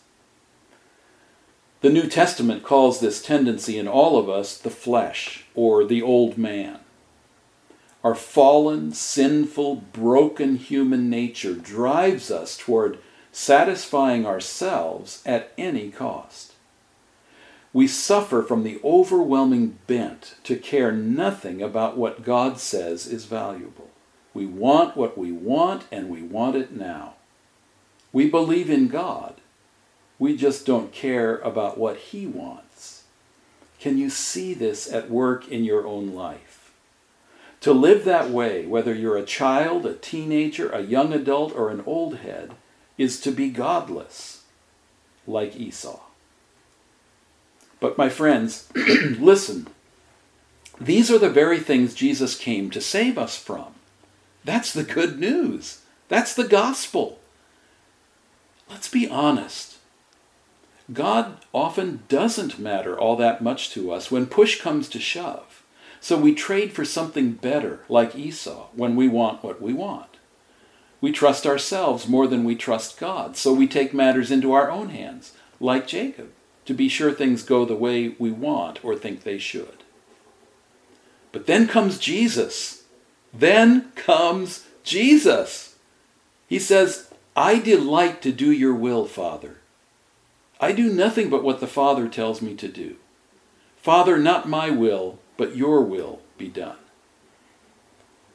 The 1.81 1.91
New 1.91 2.09
Testament 2.09 2.63
calls 2.63 3.01
this 3.01 3.23
tendency 3.23 3.79
in 3.79 3.89
all 3.89 4.19
of 4.19 4.29
us 4.29 4.59
the 4.59 4.71
flesh, 4.71 5.45
or 5.55 5.85
the 5.85 6.03
old 6.03 6.37
man. 6.37 6.81
Our 8.03 8.15
fallen, 8.15 8.93
sinful, 8.93 9.77
broken 9.77 10.57
human 10.57 11.11
nature 11.11 11.55
drives 11.55 12.31
us 12.31 12.57
toward 12.57 12.99
satisfying 13.31 14.27
ourselves 14.27 15.23
at 15.27 15.53
any 15.59 15.91
cost. 15.91 16.55
We 17.73 17.87
suffer 17.87 18.43
from 18.43 18.65
the 18.65 18.81
overwhelming 18.83 19.79
bent 19.87 20.35
to 20.45 20.57
care 20.57 20.91
nothing 20.91 21.63
about 21.63 21.97
what 21.97 22.25
God 22.25 22.59
says 22.59 23.07
is 23.07 23.27
valuable. 23.27 23.91
We 24.35 24.47
want 24.47 24.97
what 24.97 25.17
we 25.17 25.31
want, 25.31 25.85
and 25.93 26.09
we 26.09 26.23
want 26.23 26.57
it 26.57 26.73
now. 26.73 27.15
We 28.13 28.29
believe 28.29 28.71
in 28.71 28.89
God, 28.89 29.35
we 30.19 30.37
just 30.37 30.67
don't 30.67 30.93
care 30.93 31.39
about 31.39 31.79
what 31.79 31.97
He 31.97 32.27
wants. 32.27 33.05
Can 33.79 33.99
you 33.99 34.11
see 34.11 34.53
this 34.53 34.93
at 34.93 35.11
work 35.11 35.49
in 35.49 35.65
your 35.65 35.87
own 35.87 36.13
life? 36.13 36.60
To 37.61 37.73
live 37.73 38.05
that 38.05 38.31
way, 38.31 38.65
whether 38.65 38.95
you're 38.95 39.19
a 39.19 39.25
child, 39.25 39.85
a 39.85 39.95
teenager, 39.95 40.71
a 40.71 40.81
young 40.81 41.13
adult, 41.13 41.55
or 41.55 41.71
an 41.71 41.83
old 41.85 42.19
head, 42.19 42.55
is 42.97 43.21
to 43.21 43.31
be 43.31 43.51
godless, 43.51 44.45
like 45.27 45.57
Esau. 45.57 46.01
But 47.79 47.99
my 47.99 48.09
friends, 48.09 48.69
listen. 48.75 49.69
These 50.81 51.11
are 51.11 51.19
the 51.19 51.29
very 51.29 51.61
things 51.61 51.95
Jesus 51.95 52.39
came 52.39 52.71
to 52.71 52.81
save 52.81 53.19
us 53.19 53.37
from. 53.37 53.75
That's 54.45 54.73
the 54.73 54.85
good 54.85 55.19
news. 55.19 55.81
That's 56.09 56.35
the 56.35 56.49
gospel. 56.49 57.19
Let's 58.71 58.89
be 58.89 59.09
honest. 59.09 59.77
God 60.93 61.37
often 61.53 62.03
doesn't 62.09 62.59
matter 62.59 62.99
all 62.99 63.17
that 63.17 63.43
much 63.43 63.71
to 63.71 63.93
us 63.93 64.11
when 64.11 64.27
push 64.27 64.61
comes 64.61 64.89
to 64.91 64.99
shove. 64.99 65.50
So 66.01 66.17
we 66.17 66.35
trade 66.35 66.73
for 66.73 66.85
something 66.85 67.33
better, 67.33 67.81
like 67.89 68.17
Esau, 68.17 68.69
when 68.75 68.97
we 68.97 69.07
want 69.07 69.45
what 69.45 69.61
we 69.61 69.73
want. 69.73 70.17
We 71.01 71.13
trust 71.13 71.47
ourselves 71.47 72.09
more 72.09 72.27
than 72.27 72.45
we 72.45 72.55
trust 72.57 72.99
God, 72.99 73.37
so 73.37 73.53
we 73.53 73.67
take 73.67 73.95
matters 73.95 74.31
into 74.31 74.53
our 74.53 74.71
own 74.71 74.91
hands, 74.91 75.33
like 75.61 75.87
Jacob, 75.87 76.31
to 76.67 76.75
be 76.75 76.89
sure 76.89 77.13
things 77.13 77.43
go 77.43 77.65
the 77.65 77.75
way 77.75 78.15
we 78.19 78.31
want 78.31 78.85
or 78.85 78.97
think 78.97 79.23
they 79.23 79.39
should. 79.39 79.83
But 81.33 81.47
then 81.47 81.69
comes 81.69 81.99
Jesus. 81.99 82.85
Then 83.33 83.93
comes 83.95 84.67
Jesus. 84.83 85.77
He 86.49 86.59
says, 86.59 87.13
I 87.37 87.59
delight 87.59 88.23
to 88.23 88.33
do 88.33 88.51
your 88.51 88.75
will, 88.75 89.07
Father. 89.07 89.59
I 90.61 90.73
do 90.73 90.93
nothing 90.93 91.31
but 91.31 91.45
what 91.45 91.61
the 91.61 91.67
Father 91.67 92.09
tells 92.09 92.43
me 92.43 92.55
to 92.57 92.69
do. 92.69 92.97
Father, 93.77 94.19
not 94.19 94.49
my 94.49 94.69
will, 94.69 95.19
but 95.41 95.57
your 95.57 95.81
will 95.81 96.21
be 96.37 96.49
done. 96.49 96.77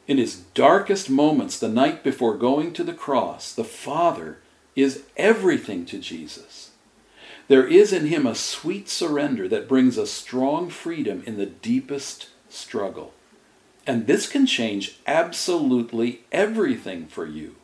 In 0.07 0.17
his 0.17 0.37
darkest 0.55 1.07
moments, 1.07 1.59
the 1.59 1.69
night 1.69 2.03
before 2.03 2.35
going 2.35 2.73
to 2.73 2.83
the 2.83 2.95
cross, 2.95 3.53
the 3.53 3.63
Father 3.63 4.39
is 4.75 5.03
everything 5.15 5.85
to 5.85 5.99
Jesus. 5.99 6.71
There 7.47 7.67
is 7.67 7.93
in 7.93 8.07
him 8.07 8.25
a 8.25 8.33
sweet 8.33 8.89
surrender 8.89 9.47
that 9.49 9.67
brings 9.67 9.99
a 9.99 10.07
strong 10.07 10.71
freedom 10.71 11.21
in 11.27 11.37
the 11.37 11.45
deepest 11.45 12.29
struggle. 12.49 13.13
And 13.85 14.07
this 14.07 14.27
can 14.27 14.47
change 14.47 14.97
absolutely 15.05 16.21
everything 16.31 17.05
for 17.05 17.27
you 17.27 17.55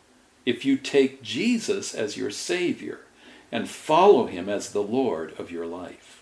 if 0.45 0.65
you 0.65 0.77
take 0.77 1.23
Jesus 1.23 1.95
as 1.95 2.15
your 2.15 2.30
Savior 2.30 2.99
and 3.51 3.67
follow 3.67 4.27
him 4.27 4.47
as 4.47 4.69
the 4.71 4.84
Lord 4.84 5.34
of 5.39 5.49
your 5.49 5.65
life. 5.65 6.21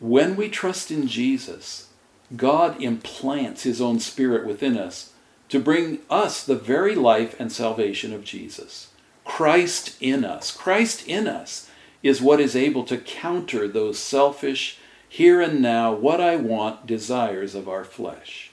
When 0.00 0.36
we 0.36 0.48
trust 0.48 0.90
in 0.90 1.08
Jesus, 1.08 1.88
God 2.36 2.80
implants 2.80 3.64
his 3.64 3.80
own 3.80 3.98
spirit 3.98 4.46
within 4.46 4.78
us 4.78 5.12
to 5.48 5.58
bring 5.58 5.98
us 6.08 6.44
the 6.44 6.54
very 6.54 6.94
life 6.94 7.38
and 7.40 7.50
salvation 7.50 8.12
of 8.12 8.22
Jesus. 8.22 8.88
Christ 9.24 9.96
in 10.00 10.24
us. 10.24 10.54
Christ 10.54 11.06
in 11.08 11.26
us 11.26 11.68
is 12.02 12.22
what 12.22 12.40
is 12.40 12.54
able 12.54 12.84
to 12.84 12.96
counter 12.98 13.66
those 13.66 13.98
selfish, 13.98 14.78
here 15.08 15.40
and 15.40 15.60
now, 15.60 15.92
what 15.92 16.20
I 16.20 16.36
want 16.36 16.86
desires 16.86 17.54
of 17.54 17.68
our 17.68 17.84
flesh. 17.84 18.52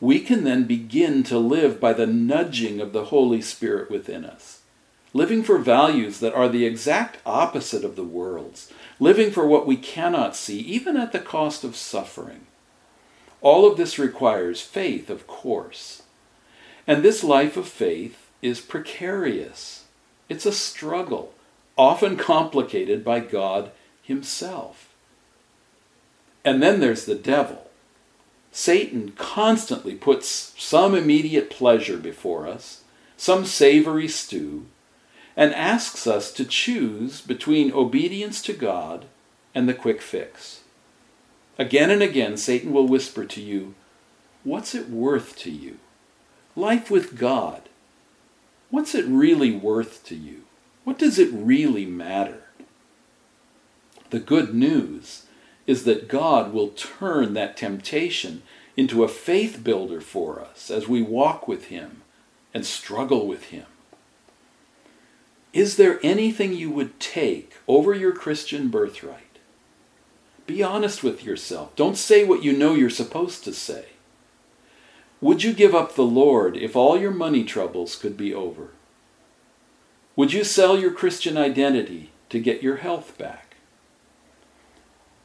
We 0.00 0.20
can 0.20 0.42
then 0.44 0.64
begin 0.64 1.22
to 1.24 1.38
live 1.38 1.78
by 1.78 1.92
the 1.92 2.06
nudging 2.06 2.80
of 2.80 2.92
the 2.92 3.06
Holy 3.06 3.40
Spirit 3.40 3.90
within 3.90 4.24
us 4.24 4.55
living 5.16 5.42
for 5.42 5.56
values 5.56 6.20
that 6.20 6.34
are 6.34 6.48
the 6.48 6.66
exact 6.66 7.16
opposite 7.24 7.84
of 7.84 7.96
the 7.96 8.04
world's, 8.04 8.70
living 9.00 9.30
for 9.30 9.46
what 9.46 9.66
we 9.66 9.74
cannot 9.74 10.36
see, 10.36 10.58
even 10.60 10.94
at 10.94 11.10
the 11.10 11.18
cost 11.18 11.64
of 11.64 11.74
suffering. 11.74 12.46
All 13.40 13.66
of 13.66 13.78
this 13.78 13.98
requires 13.98 14.60
faith, 14.60 15.08
of 15.08 15.26
course. 15.26 16.02
And 16.86 17.02
this 17.02 17.24
life 17.24 17.56
of 17.56 17.66
faith 17.66 18.28
is 18.42 18.60
precarious. 18.60 19.86
It's 20.28 20.44
a 20.44 20.52
struggle, 20.52 21.32
often 21.78 22.18
complicated 22.18 23.02
by 23.02 23.20
God 23.20 23.70
Himself. 24.02 24.92
And 26.44 26.62
then 26.62 26.80
there's 26.80 27.06
the 27.06 27.14
devil. 27.14 27.70
Satan 28.52 29.12
constantly 29.12 29.94
puts 29.94 30.52
some 30.58 30.94
immediate 30.94 31.48
pleasure 31.48 31.96
before 31.96 32.46
us, 32.46 32.82
some 33.16 33.46
savory 33.46 34.08
stew, 34.08 34.66
and 35.36 35.54
asks 35.54 36.06
us 36.06 36.32
to 36.32 36.44
choose 36.44 37.20
between 37.20 37.72
obedience 37.72 38.40
to 38.42 38.52
God 38.52 39.04
and 39.54 39.68
the 39.68 39.74
quick 39.74 40.00
fix. 40.00 40.60
Again 41.58 41.90
and 41.90 42.02
again, 42.02 42.36
Satan 42.36 42.72
will 42.72 42.86
whisper 42.86 43.24
to 43.24 43.40
you, 43.40 43.74
What's 44.44 44.74
it 44.74 44.88
worth 44.88 45.36
to 45.40 45.50
you? 45.50 45.78
Life 46.54 46.90
with 46.90 47.18
God. 47.18 47.62
What's 48.70 48.94
it 48.94 49.04
really 49.06 49.50
worth 49.50 50.04
to 50.06 50.14
you? 50.14 50.44
What 50.84 50.98
does 50.98 51.18
it 51.18 51.30
really 51.32 51.84
matter? 51.84 52.44
The 54.10 54.20
good 54.20 54.54
news 54.54 55.26
is 55.66 55.84
that 55.84 56.08
God 56.08 56.52
will 56.52 56.68
turn 56.68 57.34
that 57.34 57.56
temptation 57.56 58.42
into 58.76 59.02
a 59.02 59.08
faith 59.08 59.64
builder 59.64 60.00
for 60.00 60.40
us 60.40 60.70
as 60.70 60.86
we 60.86 61.02
walk 61.02 61.48
with 61.48 61.66
Him 61.66 62.02
and 62.54 62.64
struggle 62.64 63.26
with 63.26 63.46
Him. 63.46 63.66
Is 65.56 65.76
there 65.78 65.98
anything 66.02 66.52
you 66.52 66.70
would 66.70 67.00
take 67.00 67.54
over 67.66 67.94
your 67.94 68.12
Christian 68.12 68.68
birthright? 68.68 69.38
Be 70.46 70.62
honest 70.62 71.02
with 71.02 71.24
yourself. 71.24 71.74
Don't 71.76 71.96
say 71.96 72.24
what 72.24 72.44
you 72.44 72.52
know 72.52 72.74
you're 72.74 72.90
supposed 72.90 73.42
to 73.44 73.54
say. 73.54 73.86
Would 75.22 75.42
you 75.42 75.54
give 75.54 75.74
up 75.74 75.94
the 75.94 76.02
Lord 76.02 76.58
if 76.58 76.76
all 76.76 77.00
your 77.00 77.10
money 77.10 77.42
troubles 77.42 77.96
could 77.96 78.18
be 78.18 78.34
over? 78.34 78.68
Would 80.14 80.34
you 80.34 80.44
sell 80.44 80.78
your 80.78 80.90
Christian 80.90 81.38
identity 81.38 82.10
to 82.28 82.38
get 82.38 82.62
your 82.62 82.76
health 82.76 83.16
back? 83.16 83.56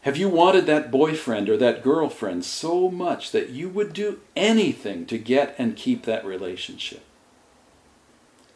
Have 0.03 0.15
you 0.15 0.29
wanted 0.29 0.65
that 0.65 0.91
boyfriend 0.91 1.49
or 1.49 1.57
that 1.57 1.83
girlfriend 1.83 2.45
so 2.45 2.89
much 2.89 3.31
that 3.31 3.49
you 3.49 3.67
would 3.67 3.91
do 3.91 4.21
anything 4.37 5.05
to 5.07 5.17
get 5.17 5.55
and 5.57 5.75
keep 5.75 6.05
that 6.05 6.23
relationship? 6.23 7.03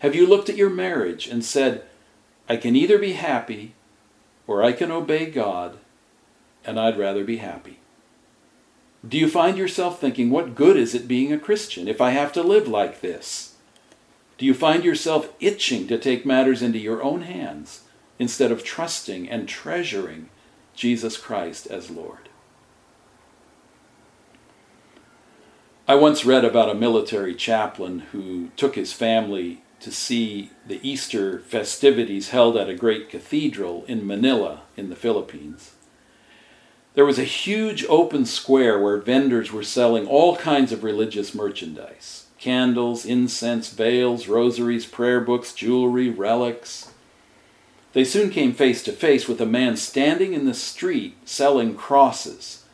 Have 0.06 0.14
you 0.14 0.28
looked 0.28 0.50
at 0.50 0.56
your 0.56 0.70
marriage 0.70 1.26
and 1.26 1.44
said, 1.44 1.84
I 2.48 2.58
can 2.58 2.76
either 2.76 3.00
be 3.00 3.14
happy 3.14 3.74
or 4.46 4.62
I 4.62 4.72
can 4.72 4.92
obey 4.92 5.26
God, 5.26 5.80
and 6.64 6.80
I'd 6.80 7.00
rather 7.00 7.24
be 7.24 7.38
happy? 7.38 7.80
Do 9.10 9.18
you 9.18 9.28
find 9.28 9.58
yourself 9.58 10.00
thinking, 10.00 10.30
what 10.30 10.54
good 10.54 10.78
is 10.78 10.94
it 10.94 11.08
being 11.08 11.34
a 11.34 11.40
Christian 11.40 11.88
if 11.88 12.02
I 12.02 12.12
have 12.12 12.32
to 12.34 12.44
live 12.44 12.68
like 12.68 13.02
this? 13.02 13.56
Do 14.38 14.46
you 14.46 14.54
find 14.54 14.84
yourself 14.84 15.34
itching 15.40 15.88
to 15.88 15.98
take 15.98 16.24
matters 16.24 16.62
into 16.62 16.78
your 16.78 17.02
own 17.02 17.24
hands 17.24 17.86
instead 18.20 18.52
of 18.52 18.64
trusting 18.64 19.28
and 19.28 19.50
treasuring 19.50 20.30
Jesus 20.76 21.18
Christ 21.18 21.66
as 21.66 21.90
Lord? 21.90 22.30
I 25.88 25.96
once 25.96 26.26
read 26.26 26.46
about 26.46 26.70
a 26.70 26.76
military 26.76 27.34
chaplain 27.34 28.02
who 28.12 28.50
took 28.56 28.76
his 28.76 28.94
family 28.94 29.64
to 29.86 29.92
see 29.92 30.50
the 30.66 30.80
Easter 30.82 31.38
festivities 31.38 32.30
held 32.30 32.58
at 32.58 32.68
a 32.68 32.74
great 32.74 33.08
cathedral 33.08 33.86
in 33.88 34.06
Manila 34.06 34.64
in 34.76 34.90
the 34.90 34.96
Philippines. 34.96 35.74
There 36.96 37.06
was 37.06 37.20
a 37.20 37.24
huge 37.24 37.86
open 37.88 38.26
square 38.26 38.82
where 38.82 38.98
vendors 38.98 39.52
were 39.52 39.62
selling 39.62 40.08
all 40.08 40.38
kinds 40.38 40.72
of 40.72 40.84
religious 40.84 41.36
merchandise 41.36 42.26
candles, 42.40 43.06
incense, 43.06 43.70
veils, 43.70 44.28
rosaries, 44.28 44.88
prayer 44.88 45.22
books, 45.22 45.54
jewelry, 45.54 46.10
relics. 46.10 46.92
They 47.94 48.04
soon 48.04 48.32
came 48.32 48.54
face 48.54 48.82
to 48.86 48.92
face 48.92 49.28
with 49.28 49.40
a 49.40 49.46
man 49.46 49.78
standing 49.78 50.34
in 50.34 50.46
the 50.46 50.56
street 50.56 51.16
selling 51.26 51.76
crosses. 51.76 52.66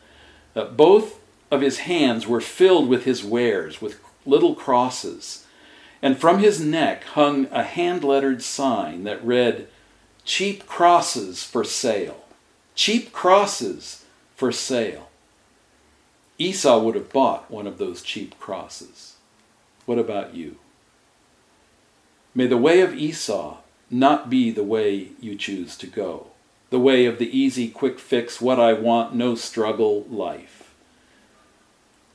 Uh, 0.55 0.63
both 0.63 1.19
of 1.51 1.59
his 1.59 1.79
hands 1.79 2.25
were 2.25 2.41
filled 2.41 2.87
with 2.87 3.03
his 3.03 3.21
wares, 3.21 3.81
with 3.81 3.99
little 4.25 4.55
crosses, 4.55 5.40
and 6.01 6.17
from 6.17 6.39
his 6.39 6.59
neck 6.59 7.03
hung 7.03 7.47
a 7.51 7.63
hand 7.63 8.03
lettered 8.03 8.41
sign 8.41 9.03
that 9.03 9.23
read, 9.23 9.67
Cheap 10.23 10.65
crosses 10.65 11.43
for 11.43 11.63
sale. 11.63 12.25
Cheap 12.75 13.11
crosses 13.11 14.05
for 14.35 14.51
sale. 14.51 15.09
Esau 16.37 16.79
would 16.79 16.95
have 16.95 17.11
bought 17.11 17.51
one 17.51 17.67
of 17.67 17.77
those 17.77 18.01
cheap 18.01 18.39
crosses. 18.39 19.15
What 19.85 19.99
about 19.99 20.33
you? 20.33 20.57
May 22.33 22.47
the 22.47 22.57
way 22.57 22.81
of 22.81 22.95
Esau 22.95 23.57
not 23.89 24.29
be 24.29 24.51
the 24.51 24.63
way 24.63 25.09
you 25.19 25.35
choose 25.35 25.75
to 25.77 25.87
go, 25.87 26.27
the 26.69 26.79
way 26.79 27.05
of 27.05 27.19
the 27.19 27.37
easy, 27.37 27.69
quick 27.69 27.99
fix, 27.99 28.39
what 28.39 28.59
I 28.59 28.73
want, 28.73 29.13
no 29.13 29.35
struggle 29.35 30.03
life. 30.09 30.73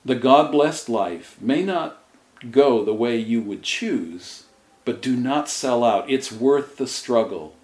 The 0.04 0.14
God 0.14 0.50
blessed 0.52 0.88
life 0.88 1.36
may 1.40 1.62
not 1.62 2.02
go 2.52 2.84
the 2.84 2.94
way 2.94 3.16
you 3.16 3.40
would 3.42 3.62
choose, 3.62 4.44
but 4.84 5.02
do 5.02 5.16
not 5.16 5.48
sell 5.48 5.84
out. 5.84 6.08
It's 6.10 6.32
worth 6.32 6.76
the 6.76 6.86
struggle. 6.86 7.54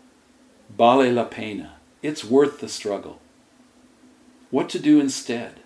Vale 0.71 1.13
la 1.13 1.25
pena. 1.25 1.75
It's 2.03 2.25
worth 2.25 2.61
the 2.61 2.69
struggle. 2.69 3.21
What 4.51 4.69
to 4.71 4.79
do 4.79 5.01
instead? 5.01 5.61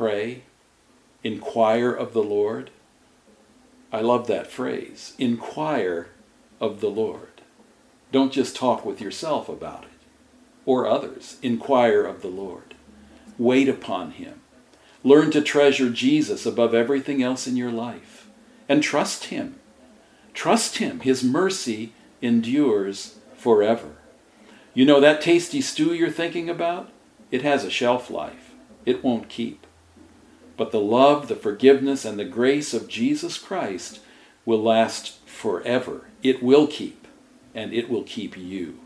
pray, 0.00 0.44
inquire 1.22 1.92
of 1.92 2.14
the 2.14 2.22
Lord. 2.22 2.70
I 3.92 4.00
love 4.00 4.28
that 4.28 4.50
phrase. 4.50 5.12
Inquire 5.18 6.08
of 6.58 6.80
the 6.80 6.88
Lord. 6.88 7.42
Don't 8.10 8.32
just 8.32 8.56
talk 8.56 8.82
with 8.86 8.98
yourself 9.02 9.50
about 9.50 9.82
it 9.82 10.00
or 10.64 10.86
others. 10.86 11.36
Inquire 11.42 12.04
of 12.04 12.22
the 12.22 12.28
Lord. 12.28 12.74
Wait 13.36 13.68
upon 13.68 14.12
Him. 14.12 14.40
Learn 15.02 15.30
to 15.30 15.40
treasure 15.40 15.90
Jesus 15.90 16.44
above 16.44 16.74
everything 16.74 17.22
else 17.22 17.46
in 17.46 17.56
your 17.56 17.70
life 17.70 18.28
and 18.68 18.82
trust 18.82 19.26
Him. 19.26 19.56
Trust 20.34 20.76
Him. 20.76 21.00
His 21.00 21.24
mercy 21.24 21.92
endures 22.20 23.18
forever. 23.34 23.96
You 24.74 24.84
know 24.84 25.00
that 25.00 25.20
tasty 25.20 25.60
stew 25.60 25.94
you're 25.94 26.10
thinking 26.10 26.48
about? 26.48 26.90
It 27.30 27.42
has 27.42 27.64
a 27.64 27.70
shelf 27.70 28.10
life. 28.10 28.54
It 28.84 29.02
won't 29.02 29.28
keep. 29.28 29.66
But 30.56 30.70
the 30.70 30.80
love, 30.80 31.28
the 31.28 31.36
forgiveness, 31.36 32.04
and 32.04 32.18
the 32.18 32.24
grace 32.24 32.74
of 32.74 32.86
Jesus 32.88 33.38
Christ 33.38 34.00
will 34.44 34.62
last 34.62 35.26
forever. 35.26 36.06
It 36.22 36.42
will 36.42 36.66
keep, 36.66 37.06
and 37.54 37.72
it 37.72 37.88
will 37.88 38.02
keep 38.02 38.36
you. 38.36 38.78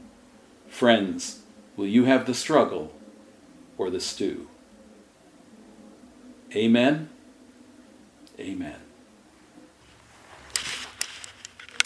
Friends, 0.69 1.41
will 1.77 1.87
you 1.87 2.05
have 2.05 2.27
the 2.27 2.35
struggle 2.35 2.93
or 3.77 3.91
the 3.91 4.01
stew? 4.01 4.49
Amen. 6.55 7.09
Amen. 8.39 8.84